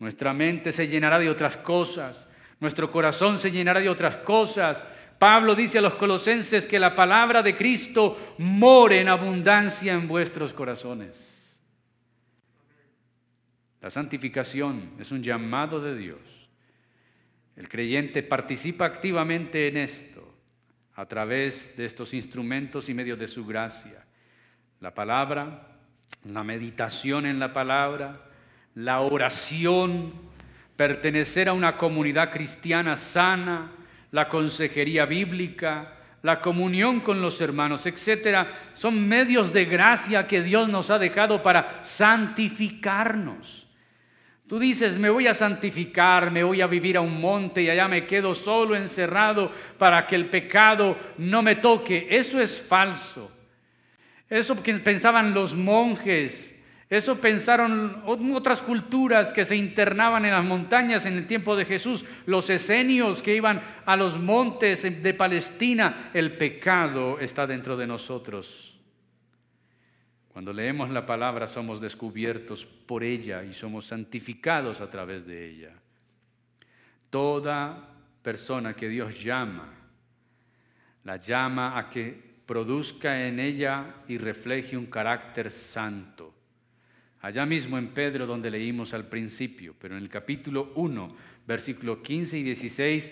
[0.00, 2.26] Nuestra mente se llenará de otras cosas,
[2.60, 4.84] nuestro corazón se llenará de otras cosas.
[5.18, 10.54] Pablo dice a los colosenses que la palabra de Cristo more en abundancia en vuestros
[10.54, 11.60] corazones.
[13.80, 16.18] La santificación es un llamado de Dios.
[17.56, 20.34] El creyente participa activamente en esto
[20.94, 24.04] a través de estos instrumentos y medios de su gracia.
[24.80, 25.78] La palabra,
[26.24, 28.28] la meditación en la palabra,
[28.74, 30.12] la oración,
[30.76, 33.72] pertenecer a una comunidad cristiana sana,
[34.10, 40.68] la consejería bíblica, la comunión con los hermanos, etcétera, son medios de gracia que Dios
[40.68, 43.66] nos ha dejado para santificarnos.
[44.48, 47.88] Tú dices, me voy a santificar, me voy a vivir a un monte y allá
[47.88, 52.06] me quedo solo encerrado para que el pecado no me toque.
[52.10, 53.30] Eso es falso.
[54.28, 56.55] Eso pensaban los monjes,
[56.88, 62.04] eso pensaron otras culturas que se internaban en las montañas en el tiempo de Jesús,
[62.26, 66.10] los esenios que iban a los montes de Palestina.
[66.14, 68.78] El pecado está dentro de nosotros.
[70.28, 75.72] Cuando leemos la palabra somos descubiertos por ella y somos santificados a través de ella.
[77.10, 77.88] Toda
[78.22, 79.72] persona que Dios llama,
[81.02, 86.35] la llama a que produzca en ella y refleje un carácter santo.
[87.26, 92.38] Allá mismo en Pedro donde leímos al principio, pero en el capítulo 1, versículo 15
[92.38, 93.10] y 16,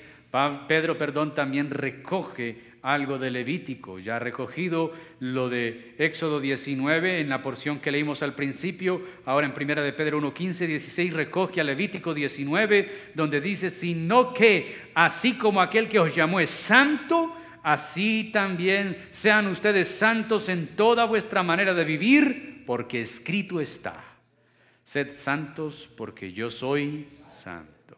[0.69, 3.99] Pedro, perdón, también recoge algo de Levítico.
[3.99, 9.03] Ya ha recogido lo de Éxodo 19 en la porción que leímos al principio.
[9.25, 14.33] Ahora en primera de Pedro 1, 15, 16 recoge a Levítico 19 donde dice, sino
[14.33, 20.77] que así como aquel que os llamó es santo, así también sean ustedes santos en
[20.77, 24.05] toda vuestra manera de vivir, porque escrito está.
[24.85, 27.97] Sed santos porque yo soy santo.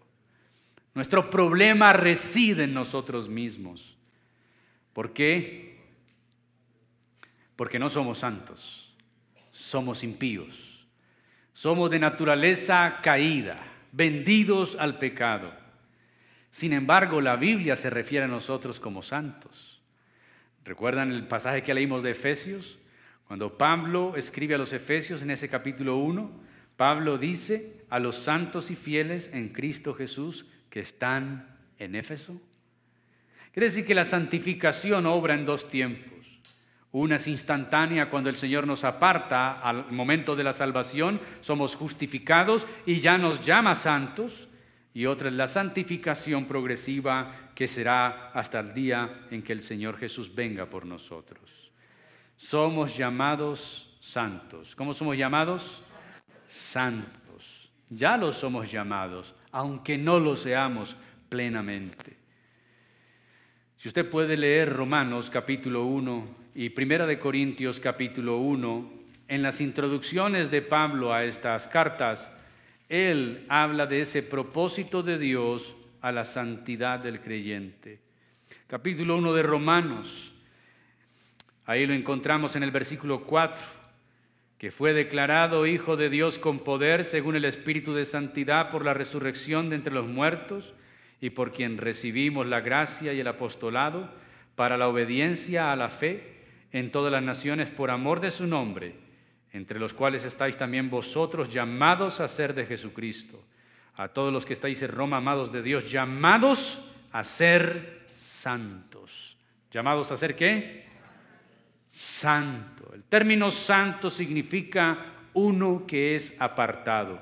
[0.95, 3.99] Nuestro problema reside en nosotros mismos.
[4.93, 5.77] ¿Por qué?
[7.55, 8.95] Porque no somos santos,
[9.51, 10.87] somos impíos,
[11.53, 13.59] somos de naturaleza caída,
[13.93, 15.53] vendidos al pecado.
[16.51, 19.83] Sin embargo, la Biblia se refiere a nosotros como santos.
[20.65, 22.79] ¿Recuerdan el pasaje que leímos de Efesios?
[23.27, 26.31] Cuando Pablo escribe a los Efesios en ese capítulo 1,
[26.77, 32.41] Pablo dice a los santos y fieles en Cristo Jesús que están en Éfeso,
[33.57, 36.41] Quiere decir que la santificación obra en dos tiempos.
[36.93, 42.67] Una es instantánea cuando el Señor nos aparta al momento de la salvación, somos justificados
[42.85, 44.49] y ya nos llama santos.
[44.93, 49.97] Y otra es la santificación progresiva que será hasta el día en que el Señor
[49.97, 51.66] Jesús venga por nosotros.
[52.37, 54.77] Somos llamados santos.
[54.77, 55.83] ¿Cómo somos llamados?
[56.47, 57.71] Santos.
[57.89, 60.97] Ya lo somos llamados, aunque no lo seamos
[61.29, 62.17] plenamente.
[63.77, 68.93] Si usted puede leer Romanos capítulo 1 y Primera de Corintios capítulo 1,
[69.29, 72.31] en las introducciones de Pablo a estas cartas,
[72.89, 78.01] él habla de ese propósito de Dios a la santidad del creyente.
[78.67, 80.33] Capítulo 1 de Romanos,
[81.67, 83.63] ahí lo encontramos en el versículo 4,
[84.57, 88.95] que fue declarado Hijo de Dios con poder según el Espíritu de Santidad por la
[88.95, 90.75] resurrección de entre los muertos
[91.21, 94.11] y por quien recibimos la gracia y el apostolado
[94.55, 96.37] para la obediencia a la fe
[96.73, 98.95] en todas las naciones por amor de su nombre,
[99.53, 103.43] entre los cuales estáis también vosotros llamados a ser de Jesucristo.
[103.97, 109.39] A todos los que estáis en Roma, amados de Dios, llamados a ser santos.
[109.71, 110.86] ¿Llamados a ser qué?
[111.97, 112.93] Santo.
[112.93, 114.99] El término santo significa
[115.33, 117.19] uno que es apartado.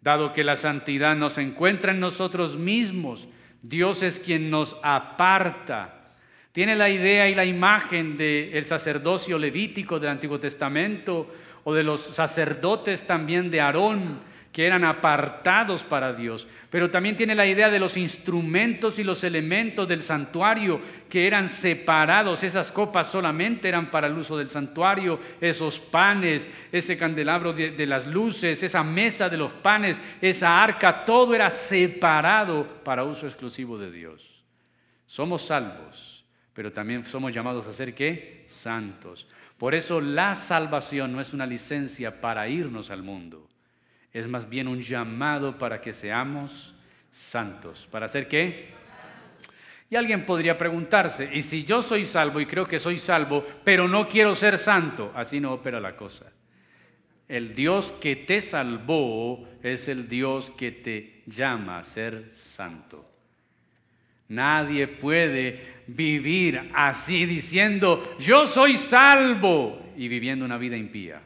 [0.00, 3.28] Dado que la santidad nos encuentra en nosotros mismos,
[3.60, 6.14] Dios es quien nos aparta.
[6.52, 11.28] Tiene la idea y la imagen del sacerdocio levítico del Antiguo Testamento
[11.64, 14.20] o de los sacerdotes también de Aarón
[14.54, 19.24] que eran apartados para Dios, pero también tiene la idea de los instrumentos y los
[19.24, 22.44] elementos del santuario que eran separados.
[22.44, 28.06] Esas copas solamente eran para el uso del santuario, esos panes, ese candelabro de, las
[28.06, 33.90] luces, esa mesa de los panes, esa arca, todo era separado para uso exclusivo de
[33.90, 34.44] Dios.
[35.04, 38.44] Somos salvos, pero también somos llamados a ser qué?
[38.46, 39.26] Santos.
[39.58, 43.48] Por eso la salvación no es una licencia para irnos al mundo
[44.14, 46.74] es más bien un llamado para que seamos
[47.10, 47.88] santos.
[47.90, 48.68] ¿Para hacer qué?
[49.90, 53.88] Y alguien podría preguntarse, ¿y si yo soy salvo y creo que soy salvo, pero
[53.88, 55.12] no quiero ser santo?
[55.14, 56.32] Así no opera la cosa.
[57.26, 63.10] El Dios que te salvó es el Dios que te llama a ser santo.
[64.28, 71.20] Nadie puede vivir así diciendo, yo soy salvo y viviendo una vida impía.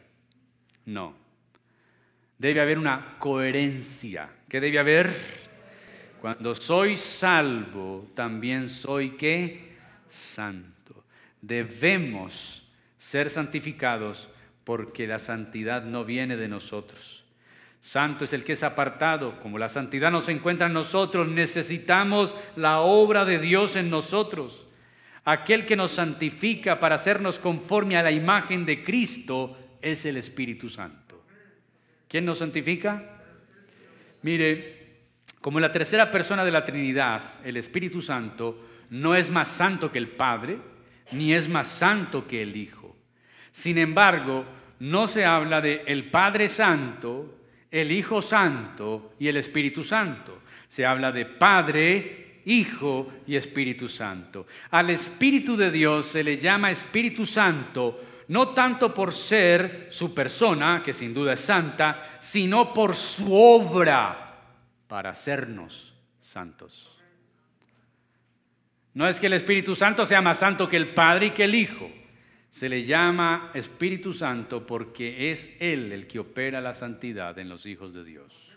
[0.86, 1.18] No.
[2.39, 4.30] Debe haber una coherencia.
[4.49, 5.12] ¿Qué debe haber?
[6.20, 9.76] Cuando soy salvo, también soy qué?
[10.09, 11.05] Santo.
[11.43, 12.64] Debemos
[12.97, 14.28] ser santificados
[14.64, 17.24] porque la santidad no viene de nosotros.
[17.80, 19.41] Santo es el que es apartado.
[19.41, 24.64] Como la santidad no se encuentra en nosotros, necesitamos la obra de Dios en nosotros.
[25.24, 30.70] aquel que nos santifica para hacernos conforme a la imagen de Cristo es el Espíritu
[30.70, 31.07] Santo.
[32.09, 33.02] ¿Quién nos santifica?
[34.22, 34.78] Mire,
[35.40, 38.59] como la tercera persona de la Trinidad, el Espíritu Santo
[38.90, 40.59] no es más santo que el Padre,
[41.12, 42.96] ni es más santo que el Hijo.
[43.50, 44.44] Sin embargo,
[44.80, 47.38] no se habla de el Padre Santo,
[47.70, 50.42] el Hijo Santo y el Espíritu Santo.
[50.68, 54.46] Se habla de Padre, Hijo y Espíritu Santo.
[54.70, 60.83] Al Espíritu de Dios se le llama Espíritu Santo no tanto por ser su persona,
[60.83, 64.37] que sin duda es santa, sino por su obra
[64.87, 66.95] para hacernos santos.
[68.95, 71.55] No es que el Espíritu Santo sea más santo que el Padre y que el
[71.55, 71.91] Hijo.
[72.51, 77.66] Se le llama Espíritu Santo porque es Él el que opera la santidad en los
[77.66, 78.53] hijos de Dios.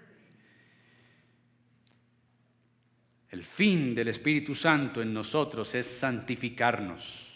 [3.29, 7.30] El fin del Espíritu Santo en nosotros es santificarnos.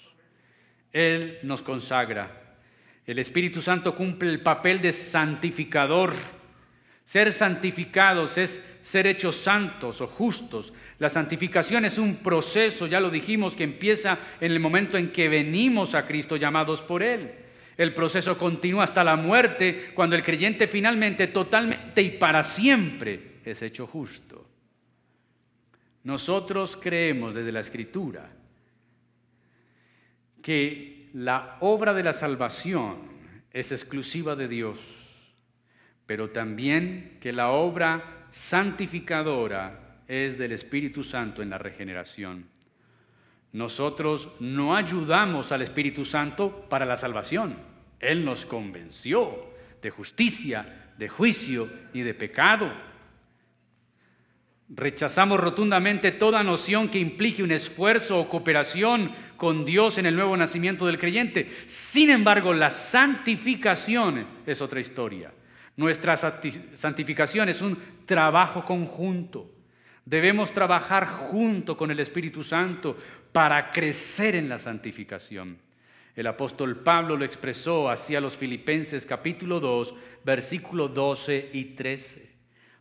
[0.96, 2.56] Él nos consagra.
[3.06, 6.14] El Espíritu Santo cumple el papel de santificador.
[7.04, 10.72] Ser santificados es ser hechos santos o justos.
[10.98, 15.28] La santificación es un proceso, ya lo dijimos, que empieza en el momento en que
[15.28, 17.30] venimos a Cristo llamados por Él.
[17.76, 23.62] El proceso continúa hasta la muerte, cuando el creyente finalmente, totalmente y para siempre es
[23.62, 24.48] hecho justo.
[26.06, 28.30] Nosotros creemos desde la Escritura
[30.46, 32.98] que la obra de la salvación
[33.52, 35.34] es exclusiva de Dios,
[36.06, 42.46] pero también que la obra santificadora es del Espíritu Santo en la regeneración.
[43.54, 47.58] Nosotros no ayudamos al Espíritu Santo para la salvación.
[48.00, 49.50] Él nos convenció
[49.82, 52.72] de justicia, de juicio y de pecado.
[54.70, 60.36] Rechazamos rotundamente toda noción que implique un esfuerzo o cooperación con Dios en el nuevo
[60.38, 61.50] nacimiento del creyente.
[61.66, 65.32] Sin embargo, la santificación es otra historia.
[65.78, 69.52] Nuestra santificación es un trabajo conjunto.
[70.06, 72.96] Debemos trabajar junto con el Espíritu Santo
[73.32, 75.58] para crecer en la santificación.
[76.16, 82.30] El apóstol Pablo lo expresó así a los Filipenses capítulo 2, versículos 12 y 13.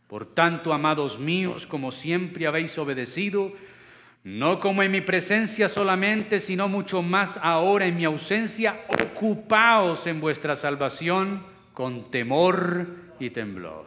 [0.07, 3.51] Por tanto, amados míos, como siempre habéis obedecido,
[4.25, 10.19] no como en mi presencia solamente, sino mucho más ahora en mi ausencia, ocupaos en
[10.19, 12.87] vuestra salvación con temor
[13.19, 13.85] y temblor,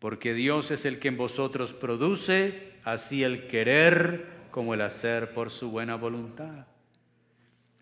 [0.00, 5.48] porque Dios es el que en vosotros produce así el querer como el hacer por
[5.48, 6.66] su buena voluntad.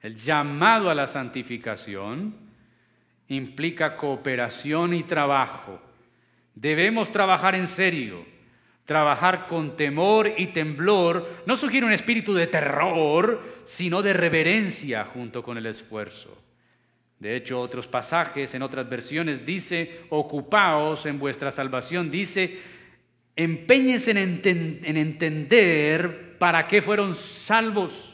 [0.02, 2.36] El llamado a la santificación
[3.26, 5.82] implica cooperación y trabajo.
[6.54, 8.31] Debemos trabajar en serio.
[8.84, 15.42] Trabajar con temor y temblor no sugiere un espíritu de terror, sino de reverencia junto
[15.42, 16.36] con el esfuerzo.
[17.20, 22.58] De hecho, otros pasajes en otras versiones dice, ocupaos en vuestra salvación, dice,
[23.36, 24.40] empeñense en,
[24.82, 28.11] en entender para qué fueron salvos.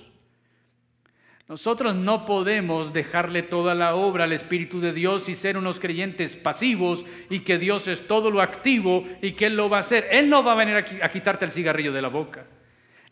[1.48, 6.36] Nosotros no podemos dejarle toda la obra al Espíritu de Dios y ser unos creyentes
[6.36, 10.08] pasivos y que Dios es todo lo activo y que Él lo va a hacer.
[10.10, 12.44] Él no va a venir a quitarte el cigarrillo de la boca.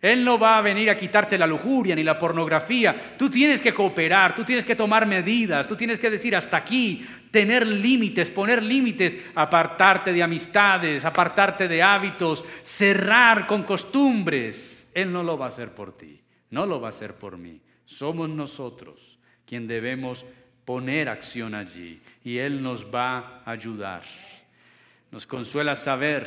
[0.02, 3.16] Él no va a venir a quitarte la lujuria ni la pornografía.
[3.16, 7.06] Tú tienes que cooperar, tú tienes que tomar medidas, tú tienes que decir hasta aquí,
[7.30, 14.90] tener límites, poner límites, apartarte de amistades, apartarte de hábitos, cerrar con costumbres.
[14.92, 16.20] Él no lo va a hacer por ti,
[16.50, 17.62] no lo va a hacer por mí.
[17.86, 20.26] Somos nosotros quien debemos
[20.64, 24.02] poner acción allí y Él nos va a ayudar.
[25.10, 26.26] Nos consuela saber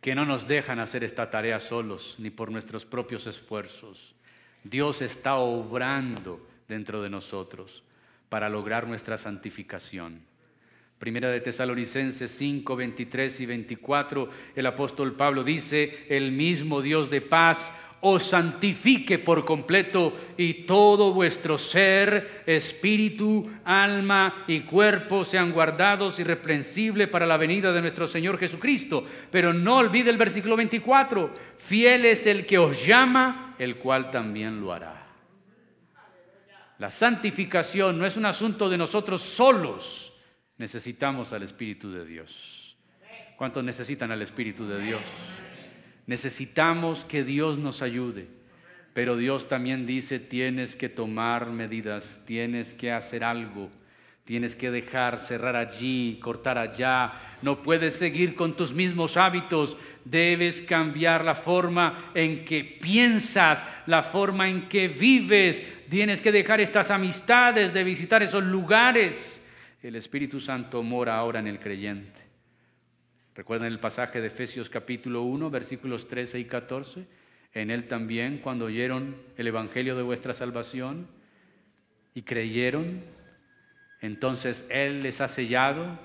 [0.00, 4.14] que no nos dejan hacer esta tarea solos ni por nuestros propios esfuerzos.
[4.62, 7.82] Dios está obrando dentro de nosotros
[8.28, 10.22] para lograr nuestra santificación.
[10.98, 17.20] Primera de Tesalonicenses 5, 23 y 24, el apóstol Pablo dice, el mismo Dios de
[17.20, 17.70] paz
[18.00, 27.08] os santifique por completo y todo vuestro ser, espíritu, alma y cuerpo sean guardados irreprensibles
[27.08, 29.04] para la venida de nuestro Señor Jesucristo.
[29.30, 34.60] Pero no olvide el versículo 24, fiel es el que os llama, el cual también
[34.60, 35.06] lo hará.
[36.78, 40.12] La santificación no es un asunto de nosotros solos,
[40.58, 42.76] necesitamos al Espíritu de Dios.
[43.36, 45.02] ¿Cuántos necesitan al Espíritu de Dios?
[46.06, 48.28] Necesitamos que Dios nos ayude,
[48.92, 53.70] pero Dios también dice, tienes que tomar medidas, tienes que hacer algo,
[54.26, 57.12] Tienes que dejar, cerrar allí, cortar allá.
[57.42, 59.76] No puedes seguir con tus mismos hábitos.
[60.04, 65.62] Debes cambiar la forma en que piensas, la forma en que vives.
[65.88, 69.40] Tienes que dejar estas amistades, de visitar esos lugares.
[69.80, 72.25] El Espíritu Santo mora ahora en el creyente.
[73.36, 77.06] ¿Recuerdan el pasaje de Efesios capítulo 1, versículos 13 y 14?
[77.52, 81.06] En él también, cuando oyeron el Evangelio de vuestra salvación
[82.14, 83.02] y creyeron,
[84.00, 85.98] entonces Él les ha sellado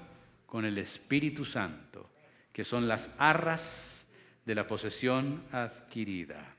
[0.45, 2.09] con el Espíritu Santo,
[2.51, 4.05] que son las arras
[4.45, 6.57] de la posesión adquirida.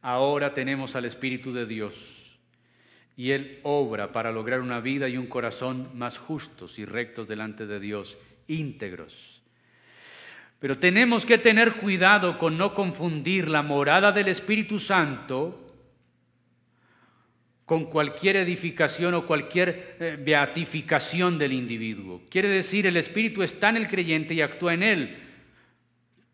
[0.00, 2.40] Ahora tenemos al Espíritu de Dios
[3.16, 7.68] y Él obra para lograr una vida y un corazón más justos y rectos delante
[7.68, 9.42] de Dios, íntegros.
[10.62, 15.58] Pero tenemos que tener cuidado con no confundir la morada del Espíritu Santo
[17.64, 22.22] con cualquier edificación o cualquier eh, beatificación del individuo.
[22.30, 25.16] Quiere decir, el Espíritu está en el creyente y actúa en él,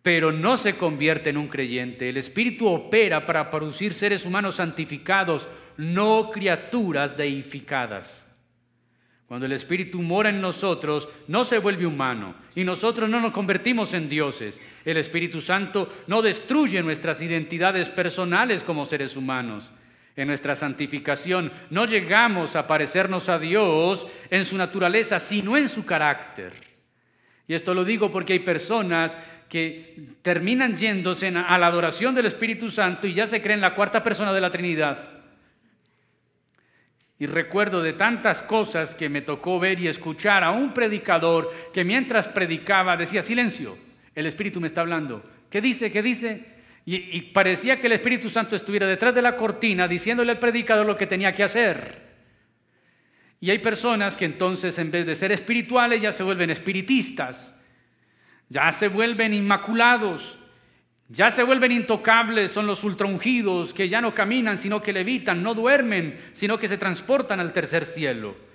[0.02, 2.10] pero no se convierte en un creyente.
[2.10, 5.48] El Espíritu opera para producir seres humanos santificados,
[5.78, 8.27] no criaturas deificadas.
[9.28, 13.92] Cuando el Espíritu mora en nosotros, no se vuelve humano y nosotros no nos convertimos
[13.94, 14.60] en dioses.
[14.84, 19.70] El Espíritu Santo no destruye nuestras identidades personales como seres humanos
[20.18, 25.86] en nuestra santificación no llegamos a parecernos a Dios en su naturaleza, sino en su
[25.86, 26.52] carácter.
[27.46, 29.16] Y esto lo digo porque hay personas
[29.48, 34.02] que terminan yéndose a la adoración del Espíritu Santo y ya se creen la cuarta
[34.02, 35.17] persona de la Trinidad.
[37.18, 41.84] Y recuerdo de tantas cosas que me tocó ver y escuchar a un predicador que
[41.84, 43.76] mientras predicaba decía, silencio,
[44.14, 45.22] el Espíritu me está hablando.
[45.50, 45.90] ¿Qué dice?
[45.90, 46.58] ¿Qué dice?
[46.90, 50.96] Y, parecía que el Espíritu Santo estuviera detrás de la cortina diciéndole al predicador lo
[50.96, 52.08] que tenía que hacer.
[53.40, 57.54] Y hay personas que entonces en vez de ser espirituales ya se vuelven espiritistas,
[58.48, 60.37] ya se vuelven inmaculados,
[61.08, 65.54] ya se vuelven intocables, son los ultraungidos que ya no caminan sino que levitan, no
[65.54, 68.48] duermen sino que se transportan al tercer cielo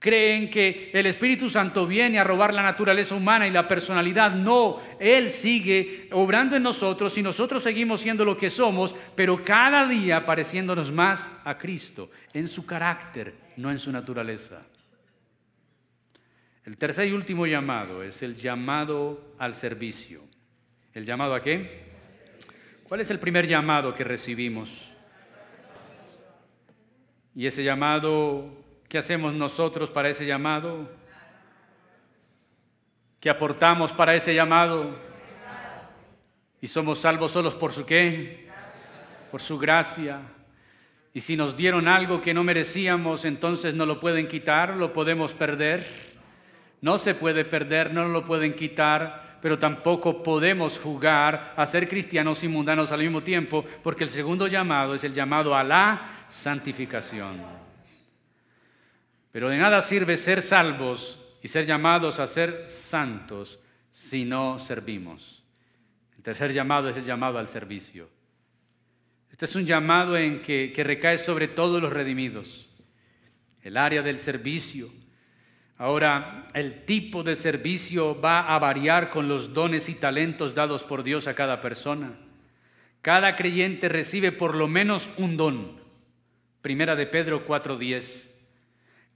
[0.00, 4.32] creen que el Espíritu Santo viene a robar la naturaleza humana y la personalidad.
[4.32, 9.86] No, Él sigue obrando en nosotros y nosotros seguimos siendo lo que somos, pero cada
[9.86, 14.62] día pareciéndonos más a Cristo, en su carácter, no en su naturaleza.
[16.64, 20.22] El tercer y último llamado es el llamado al servicio.
[20.94, 21.89] ¿El llamado a qué?
[22.90, 24.92] ¿Cuál es el primer llamado que recibimos?
[27.36, 28.50] Y ese llamado
[28.88, 30.90] ¿Qué hacemos nosotros para ese llamado?
[33.20, 34.98] ¿Qué aportamos para ese llamado?
[36.60, 38.48] Y somos salvos solos por su qué?
[39.30, 40.22] Por su gracia.
[41.14, 45.32] Y si nos dieron algo que no merecíamos, entonces no lo pueden quitar, lo podemos
[45.32, 45.86] perder.
[46.80, 52.44] No se puede perder, no lo pueden quitar, pero tampoco podemos jugar a ser cristianos
[52.44, 57.40] y mundanos al mismo tiempo, porque el segundo llamado es el llamado a la santificación.
[59.32, 63.60] Pero de nada sirve ser salvos y ser llamados a ser santos
[63.90, 65.42] si no servimos.
[66.16, 68.08] El tercer llamado es el llamado al servicio.
[69.30, 72.68] Este es un llamado en que, que recae sobre todos los redimidos.
[73.62, 74.90] El área del servicio.
[75.80, 81.02] Ahora, el tipo de servicio va a variar con los dones y talentos dados por
[81.02, 82.18] Dios a cada persona.
[83.00, 85.80] Cada creyente recibe por lo menos un don.
[86.60, 88.28] Primera de Pedro 4:10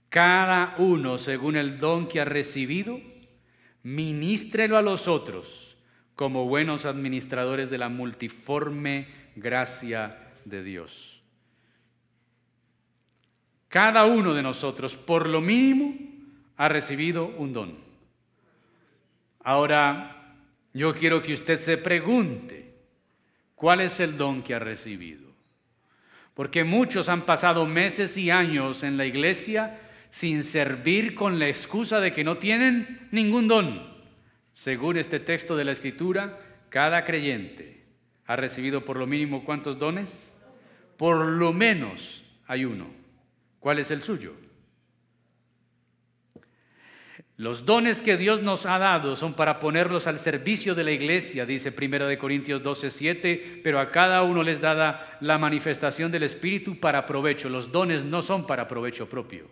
[0.09, 2.99] cada uno según el don que ha recibido,
[3.83, 5.77] ministrelo a los otros
[6.15, 11.21] como buenos administradores de la multiforme gracia de Dios.
[13.67, 16.14] Cada uno de nosotros, por lo mínimo,
[16.57, 17.77] ha recibido un don.
[19.43, 20.35] Ahora,
[20.73, 22.73] yo quiero que usted se pregunte,
[23.55, 25.25] ¿cuál es el don que ha recibido?
[26.33, 29.79] Porque muchos han pasado meses y años en la iglesia
[30.09, 33.95] sin servir con la excusa de que no tienen ningún don.
[34.53, 36.39] Según este texto de la Escritura,
[36.69, 37.83] cada creyente
[38.25, 40.33] ha recibido por lo mínimo cuántos dones?
[40.97, 42.87] Por lo menos hay uno.
[43.59, 44.33] ¿Cuál es el suyo?
[47.37, 51.45] Los dones que Dios nos ha dado son para ponerlos al servicio de la iglesia,
[51.45, 56.23] dice 1 de Corintios 12, 7, pero a cada uno les dada la manifestación del
[56.23, 57.49] Espíritu para provecho.
[57.49, 59.49] Los dones no son para provecho propio.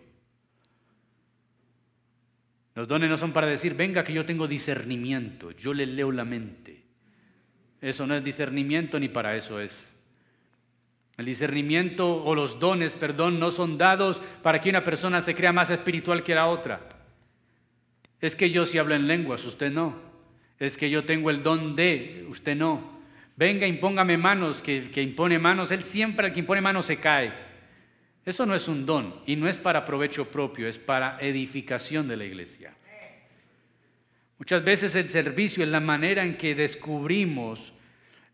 [2.74, 6.24] Los dones no son para decir, venga que yo tengo discernimiento, yo le leo la
[6.24, 6.82] mente.
[7.82, 9.92] Eso no es discernimiento ni para eso es.
[11.18, 15.52] El discernimiento o los dones, perdón, no son dados para que una persona se crea
[15.52, 17.03] más espiritual que la otra.
[18.24, 20.00] Es que yo sí hablo en lenguas, usted no.
[20.58, 22.98] Es que yo tengo el don de, usted no.
[23.36, 26.96] Venga, impóngame manos, que el que impone manos, él siempre, el que impone manos se
[26.96, 27.34] cae.
[28.24, 32.16] Eso no es un don y no es para provecho propio, es para edificación de
[32.16, 32.74] la iglesia.
[34.38, 37.74] Muchas veces el servicio es la manera en que descubrimos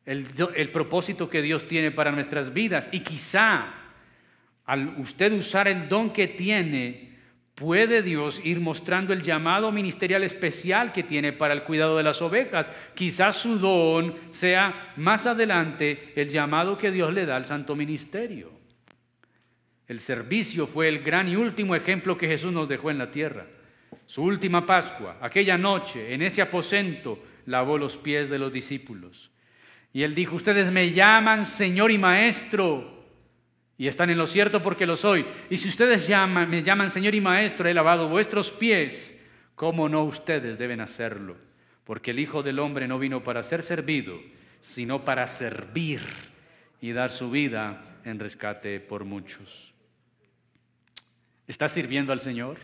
[0.07, 0.24] el,
[0.55, 3.74] el, propósito que Dios tiene para nuestras vidas y quizá
[4.66, 7.09] al usted usar el don que tiene,
[7.61, 12.22] puede Dios ir mostrando el llamado ministerial especial que tiene para el cuidado de las
[12.22, 12.72] ovejas.
[12.94, 18.50] Quizás su don sea más adelante el llamado que Dios le da al santo ministerio.
[19.86, 23.46] El servicio fue el gran y último ejemplo que Jesús nos dejó en la tierra.
[24.06, 29.30] Su última Pascua, aquella noche, en ese aposento, lavó los pies de los discípulos.
[29.92, 32.99] Y él dijo, ustedes me llaman Señor y Maestro,
[33.80, 35.24] y están en lo cierto porque lo soy.
[35.48, 39.16] Y si ustedes llaman, me llaman Señor y Maestro, he lavado vuestros pies,
[39.54, 41.38] ¿cómo no ustedes deben hacerlo?
[41.84, 44.20] Porque el Hijo del Hombre no vino para ser servido,
[44.60, 46.02] sino para servir
[46.82, 49.72] y dar su vida en rescate por muchos.
[51.46, 52.58] ¿Estás sirviendo al Señor?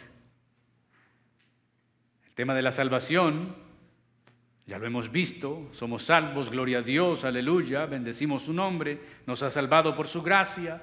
[2.34, 3.56] tema de la salvación,
[4.66, 9.50] ya lo hemos visto, somos salvos, gloria a Dios, aleluya, bendecimos su nombre, nos ha
[9.50, 10.82] salvado por su gracia,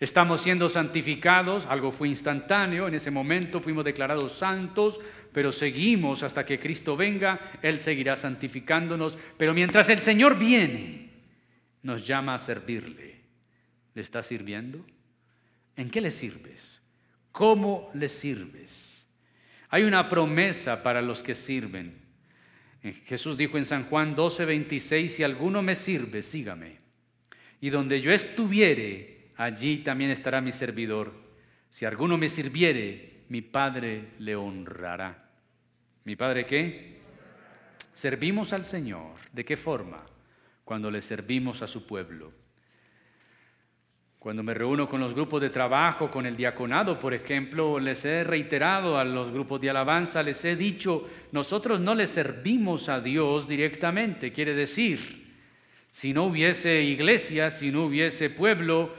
[0.00, 5.00] estamos siendo santificados, algo fue instantáneo, en ese momento fuimos declarados santos,
[5.32, 11.10] pero seguimos hasta que Cristo venga, Él seguirá santificándonos, pero mientras el Señor viene,
[11.82, 13.18] nos llama a servirle.
[13.94, 14.84] ¿Le estás sirviendo?
[15.76, 16.82] ¿En qué le sirves?
[17.32, 19.06] ¿Cómo le sirves?
[19.70, 21.94] Hay una promesa para los que sirven.
[22.82, 26.78] Eh, Jesús dijo en San Juan 12, 26, si alguno me sirve, sígame.
[27.60, 31.14] Y donde yo estuviere, allí también estará mi servidor.
[31.70, 35.30] Si alguno me sirviere, mi Padre le honrará.
[36.04, 36.98] ¿Mi Padre qué?
[37.92, 39.14] Servimos al Señor.
[39.32, 40.04] ¿De qué forma?
[40.64, 42.32] Cuando le servimos a su pueblo.
[44.18, 48.24] Cuando me reúno con los grupos de trabajo, con el diaconado, por ejemplo, les he
[48.24, 53.46] reiterado a los grupos de alabanza, les he dicho, nosotros no le servimos a Dios
[53.46, 54.32] directamente.
[54.32, 55.28] Quiere decir,
[55.92, 58.92] si no hubiese iglesia, si no hubiese pueblo,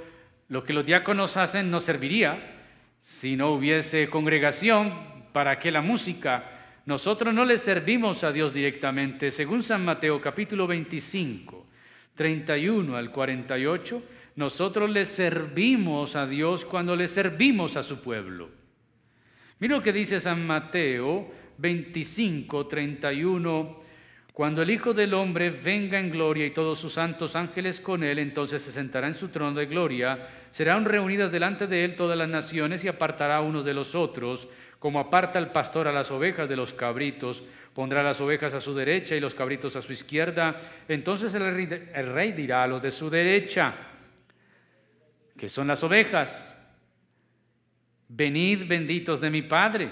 [0.50, 2.58] lo que los diáconos hacen no serviría.
[3.02, 4.94] Si no hubiese congregación,
[5.32, 6.44] ¿para qué la música?
[6.86, 9.32] Nosotros no le servimos a Dios directamente.
[9.32, 11.66] Según San Mateo capítulo 25,
[12.16, 14.04] 31 al 48,
[14.36, 18.50] nosotros le servimos a Dios cuando le servimos a su pueblo.
[19.60, 21.30] Mira lo que dice San Mateo
[21.60, 23.80] 25, 31.
[24.34, 28.20] Cuando el Hijo del Hombre venga en gloria y todos sus santos ángeles con él,
[28.20, 32.30] entonces se sentará en su trono de gloria, serán reunidas delante de él todas las
[32.30, 34.48] naciones y apartará unos de los otros,
[34.80, 37.44] como aparta el pastor a las ovejas de los cabritos,
[37.74, 40.58] pondrá las ovejas a su derecha y los cabritos a su izquierda.
[40.88, 43.76] Entonces el rey, el dirá a los de su derecha,
[45.38, 46.46] que son las ovejas.
[48.08, 49.90] Venid benditos de mi Padre,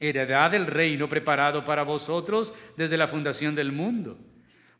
[0.00, 4.18] heredad del reino preparado para vosotros desde la fundación del mundo.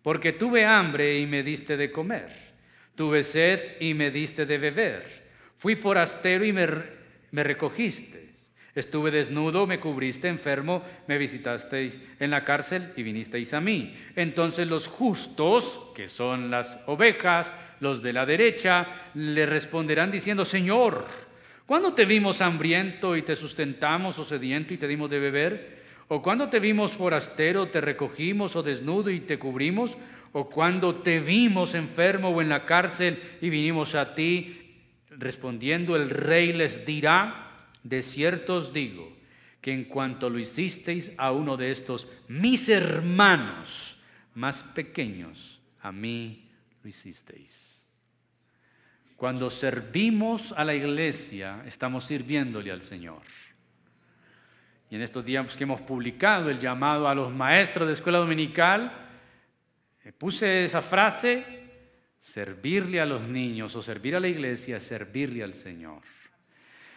[0.02, 2.30] Porque tuve hambre y me diste de comer,
[2.94, 5.04] tuve sed y me diste de beber,
[5.58, 6.66] fui forastero y me,
[7.30, 8.24] me recogiste
[8.74, 13.94] Estuve desnudo, me cubriste, enfermo, me visitasteis en la cárcel y vinisteis a mí.
[14.16, 21.04] Entonces los justos, que son las ovejas, los de la derecha, le responderán diciendo, Señor,
[21.66, 25.84] ¿cuándo te vimos hambriento y te sustentamos o sediento y te dimos de beber?
[26.08, 29.96] ¿O cuando te vimos forastero, te recogimos o desnudo y te cubrimos?
[30.36, 34.80] ¿O cuando te vimos enfermo o en la cárcel y vinimos a ti?
[35.10, 39.16] Respondiendo el rey les dirá, de cierto os digo
[39.60, 43.96] que en cuanto lo hicisteis a uno de estos mis hermanos
[44.34, 46.50] más pequeños, a mí
[46.82, 47.86] lo hicisteis.
[49.14, 53.22] Cuando servimos a la iglesia, estamos sirviéndole al Señor.
[54.90, 59.03] Y en estos días que hemos publicado el llamado a los maestros de escuela dominical,
[60.12, 61.44] puse esa frase,
[62.18, 66.02] servirle a los niños o servir a la iglesia, servirle al Señor.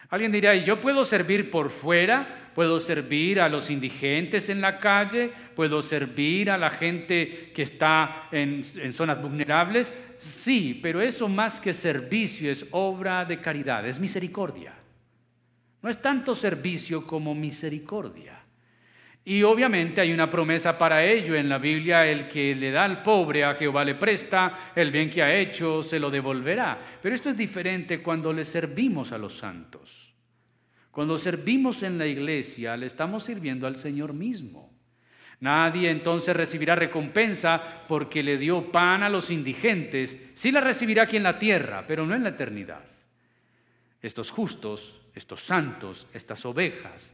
[0.10, 2.51] Alguien dirá, yo puedo servir por fuera?
[2.55, 5.32] ¿Puedo servir a los indigentes en la calle?
[5.55, 9.93] ¿Puedo servir a la gente que está en, en zonas vulnerables?
[10.18, 14.74] Sí, pero eso más que servicio es obra de caridad, es misericordia.
[15.82, 18.46] No es tanto servicio como misericordia.
[19.30, 23.03] Y obviamente hay una promesa para ello en la Biblia, el que le da al
[23.03, 26.80] pobre a Jehová le presta, el bien que ha hecho se lo devolverá.
[27.01, 30.13] Pero esto es diferente cuando le servimos a los santos.
[30.91, 34.71] Cuando servimos en la iglesia, le estamos sirviendo al Señor mismo.
[35.41, 40.17] Nadie entonces recibirá recompensa porque le dio pan a los indigentes.
[40.36, 42.86] Sí la recibirá aquí en la tierra, pero no en la eternidad.
[44.01, 47.13] Estos justos, estos santos, estas ovejas,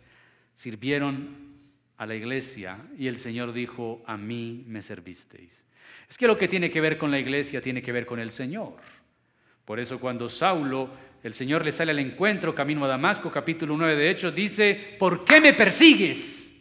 [0.54, 1.53] sirvieron
[1.98, 5.66] a la iglesia y el Señor dijo, a mí me servisteis.
[6.10, 8.32] Es que lo que tiene que ver con la iglesia tiene que ver con el
[8.32, 8.76] Señor.
[9.66, 10.92] Por eso cuando Saulo,
[11.24, 15.24] el Señor le sale al encuentro, camino a Damasco, capítulo 9 de Hechos, dice, ¿por
[15.24, 16.52] qué me persigues?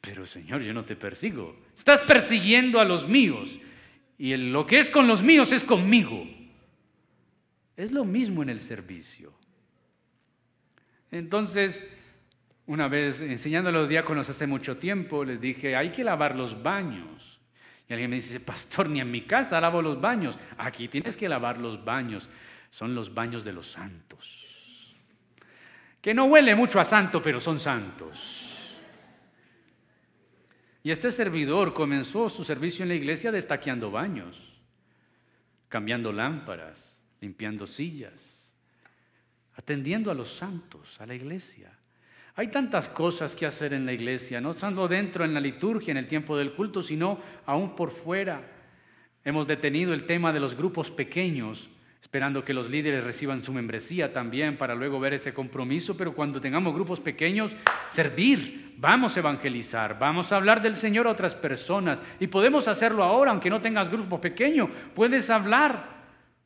[0.00, 1.56] Pero Señor, yo no te persigo.
[1.76, 3.60] Estás persiguiendo a los míos.
[4.18, 6.26] Y lo que es con los míos es conmigo.
[7.76, 9.32] Es lo mismo en el servicio.
[11.10, 11.86] Entonces,
[12.66, 16.62] una vez enseñando a los diáconos hace mucho tiempo, les dije, hay que lavar los
[16.62, 17.40] baños.
[17.88, 20.38] Y alguien me dice, pastor, ni en mi casa lavo los baños.
[20.56, 22.28] Aquí tienes que lavar los baños.
[22.70, 24.96] Son los baños de los santos.
[26.00, 28.80] Que no huele mucho a santo, pero son santos.
[30.84, 34.60] Y este servidor comenzó su servicio en la iglesia destaqueando baños,
[35.68, 38.52] cambiando lámparas, limpiando sillas,
[39.54, 41.78] atendiendo a los santos, a la iglesia.
[42.34, 45.98] Hay tantas cosas que hacer en la iglesia, no solo dentro en la liturgia, en
[45.98, 48.40] el tiempo del culto, sino aún por fuera.
[49.22, 51.68] Hemos detenido el tema de los grupos pequeños,
[52.00, 56.40] esperando que los líderes reciban su membresía también para luego ver ese compromiso, pero cuando
[56.40, 57.54] tengamos grupos pequeños,
[57.88, 63.04] servir, vamos a evangelizar, vamos a hablar del Señor a otras personas y podemos hacerlo
[63.04, 65.91] ahora, aunque no tengas grupos pequeños, puedes hablar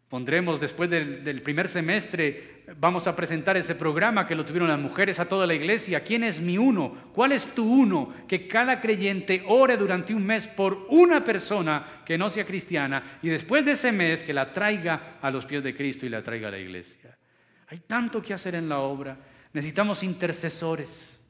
[0.09, 5.19] Pondremos después del, primer semestre, vamos a presentar ese programa que lo tuvieron las mujeres
[5.19, 6.05] a toda la iglesia.
[6.05, 7.11] ¿Quién es mi uno?
[7.13, 8.15] ¿Cuál es tu uno?
[8.29, 13.29] Que cada creyente ore durante un mes por una persona que no sea cristiana y
[13.29, 16.49] después de ese mes que la traiga a los pies de Cristo y la traiga
[16.49, 17.19] a la iglesia.
[17.67, 19.17] Hay tanto que hacer en la obra.
[19.53, 21.21] Necesitamos intercesores.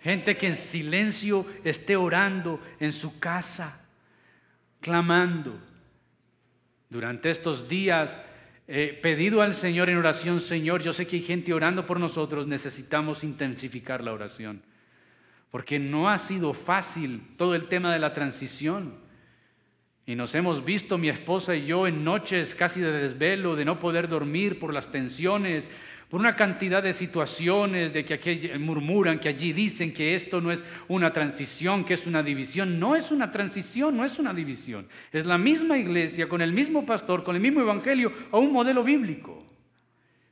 [0.00, 3.80] Gente que en silencio esté orando en su casa,
[4.80, 5.60] clamando
[6.96, 8.18] durante estos días
[8.66, 12.46] he pedido al Señor en oración, Señor, yo sé que hay gente orando por nosotros,
[12.46, 14.62] necesitamos intensificar la oración,
[15.50, 18.94] porque no ha sido fácil todo el tema de la transición.
[20.08, 23.80] Y nos hemos visto, mi esposa y yo, en noches casi de desvelo, de no
[23.80, 25.68] poder dormir por las tensiones,
[26.08, 30.52] por una cantidad de situaciones, de que aquí murmuran, que allí dicen que esto no
[30.52, 32.78] es una transición, que es una división.
[32.78, 34.86] No es una transición, no es una división.
[35.10, 38.84] Es la misma iglesia, con el mismo pastor, con el mismo evangelio, a un modelo
[38.84, 39.44] bíblico.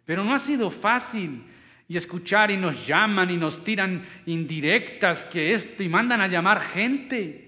[0.05, 1.43] Pero no ha sido fácil
[1.89, 6.61] y escuchar y nos llaman y nos tiran indirectas que esto y mandan a llamar
[6.61, 7.43] gente.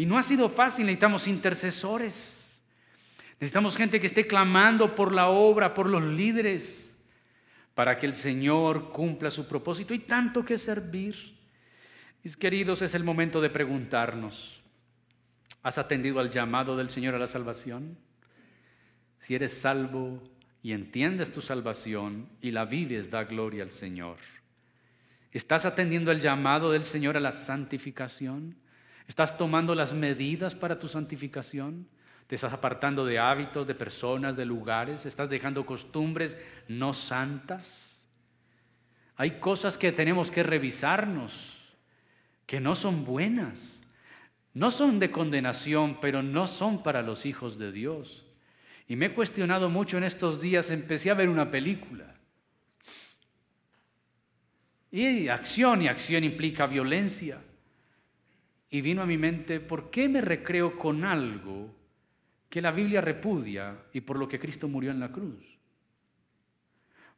[0.00, 2.62] Y no ha sido fácil, necesitamos intercesores.
[3.34, 6.96] Necesitamos gente que esté clamando por la obra, por los líderes,
[7.74, 9.92] para que el Señor cumpla su propósito.
[9.92, 11.36] Y tanto que servir.
[12.22, 14.62] Mis queridos, es el momento de preguntarnos,
[15.62, 17.98] ¿has atendido al llamado del Señor a la salvación?
[19.18, 20.22] Si eres salvo
[20.62, 24.16] y entiendes tu salvación y la vives, da gloria al Señor.
[25.30, 28.56] ¿Estás atendiendo al llamado del Señor a la santificación?
[29.10, 31.84] ¿Estás tomando las medidas para tu santificación?
[32.28, 35.04] ¿Te estás apartando de hábitos, de personas, de lugares?
[35.04, 36.38] ¿Estás dejando costumbres
[36.68, 38.04] no santas?
[39.16, 41.74] Hay cosas que tenemos que revisarnos,
[42.46, 43.82] que no son buenas.
[44.54, 48.24] No son de condenación, pero no son para los hijos de Dios.
[48.86, 52.14] Y me he cuestionado mucho en estos días, empecé a ver una película.
[54.92, 57.40] Y acción, y acción implica violencia.
[58.70, 61.74] Y vino a mi mente, ¿por qué me recreo con algo
[62.48, 65.58] que la Biblia repudia y por lo que Cristo murió en la cruz?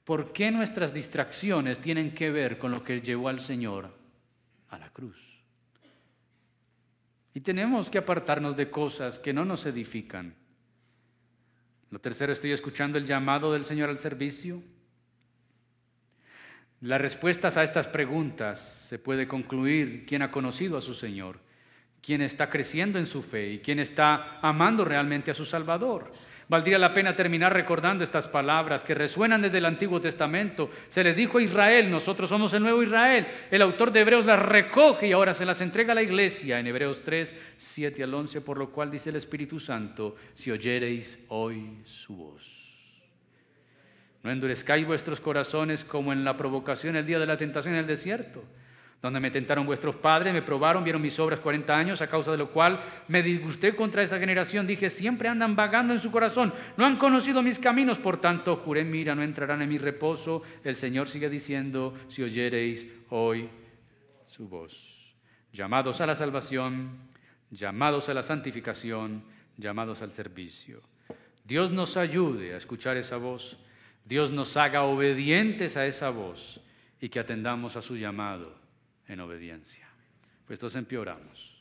[0.05, 3.95] ¿Por qué nuestras distracciones tienen que ver con lo que llevó al Señor
[4.71, 5.43] a la cruz?
[7.35, 10.35] Y tenemos que apartarnos de cosas que no nos edifican.
[11.91, 14.63] Lo tercero, estoy escuchando el llamado del Señor al servicio.
[16.83, 18.59] Las respuestas a estas preguntas
[18.89, 21.39] se puede concluir quién ha conocido a su Señor,
[22.03, 26.13] quién está creciendo en su fe y quién está amando realmente a su Salvador.
[26.49, 30.71] Valdría la pena terminar recordando estas palabras que resuenan desde el Antiguo Testamento.
[30.89, 33.29] Se les dijo a Israel, nosotros somos el nuevo Israel.
[33.53, 36.67] El autor de Hebreos las recoge y ahora se las entrega a la iglesia en
[36.67, 41.79] Hebreos 3, 7 al 11, por lo cual dice el Espíritu Santo, si oyereis hoy
[41.85, 42.62] su voz.
[44.23, 47.87] No endurezcáis vuestros corazones como en la provocación el día de la tentación en el
[47.87, 48.45] desierto,
[49.01, 52.39] donde me tentaron vuestros padres, me probaron, vieron mis obras 40 años, a causa de
[52.39, 54.65] lo cual me disgusté contra esa generación.
[54.65, 58.85] Dije, siempre andan vagando en su corazón, no han conocido mis caminos, por tanto, juré,
[58.85, 60.43] mira, no entrarán en mi reposo.
[60.63, 63.49] El Señor sigue diciendo, si oyereis hoy
[64.29, 65.17] su voz.
[65.53, 67.11] Llamados a la salvación,
[67.51, 69.25] llamados a la santificación,
[69.57, 70.81] llamados al servicio.
[71.45, 73.59] Dios nos ayude a escuchar esa voz
[74.05, 76.61] Dios nos haga obedientes a esa voz
[77.01, 78.55] y que atendamos a su llamado
[79.09, 79.89] en obediencia.
[80.47, 81.52] Pues entonces empeoramos.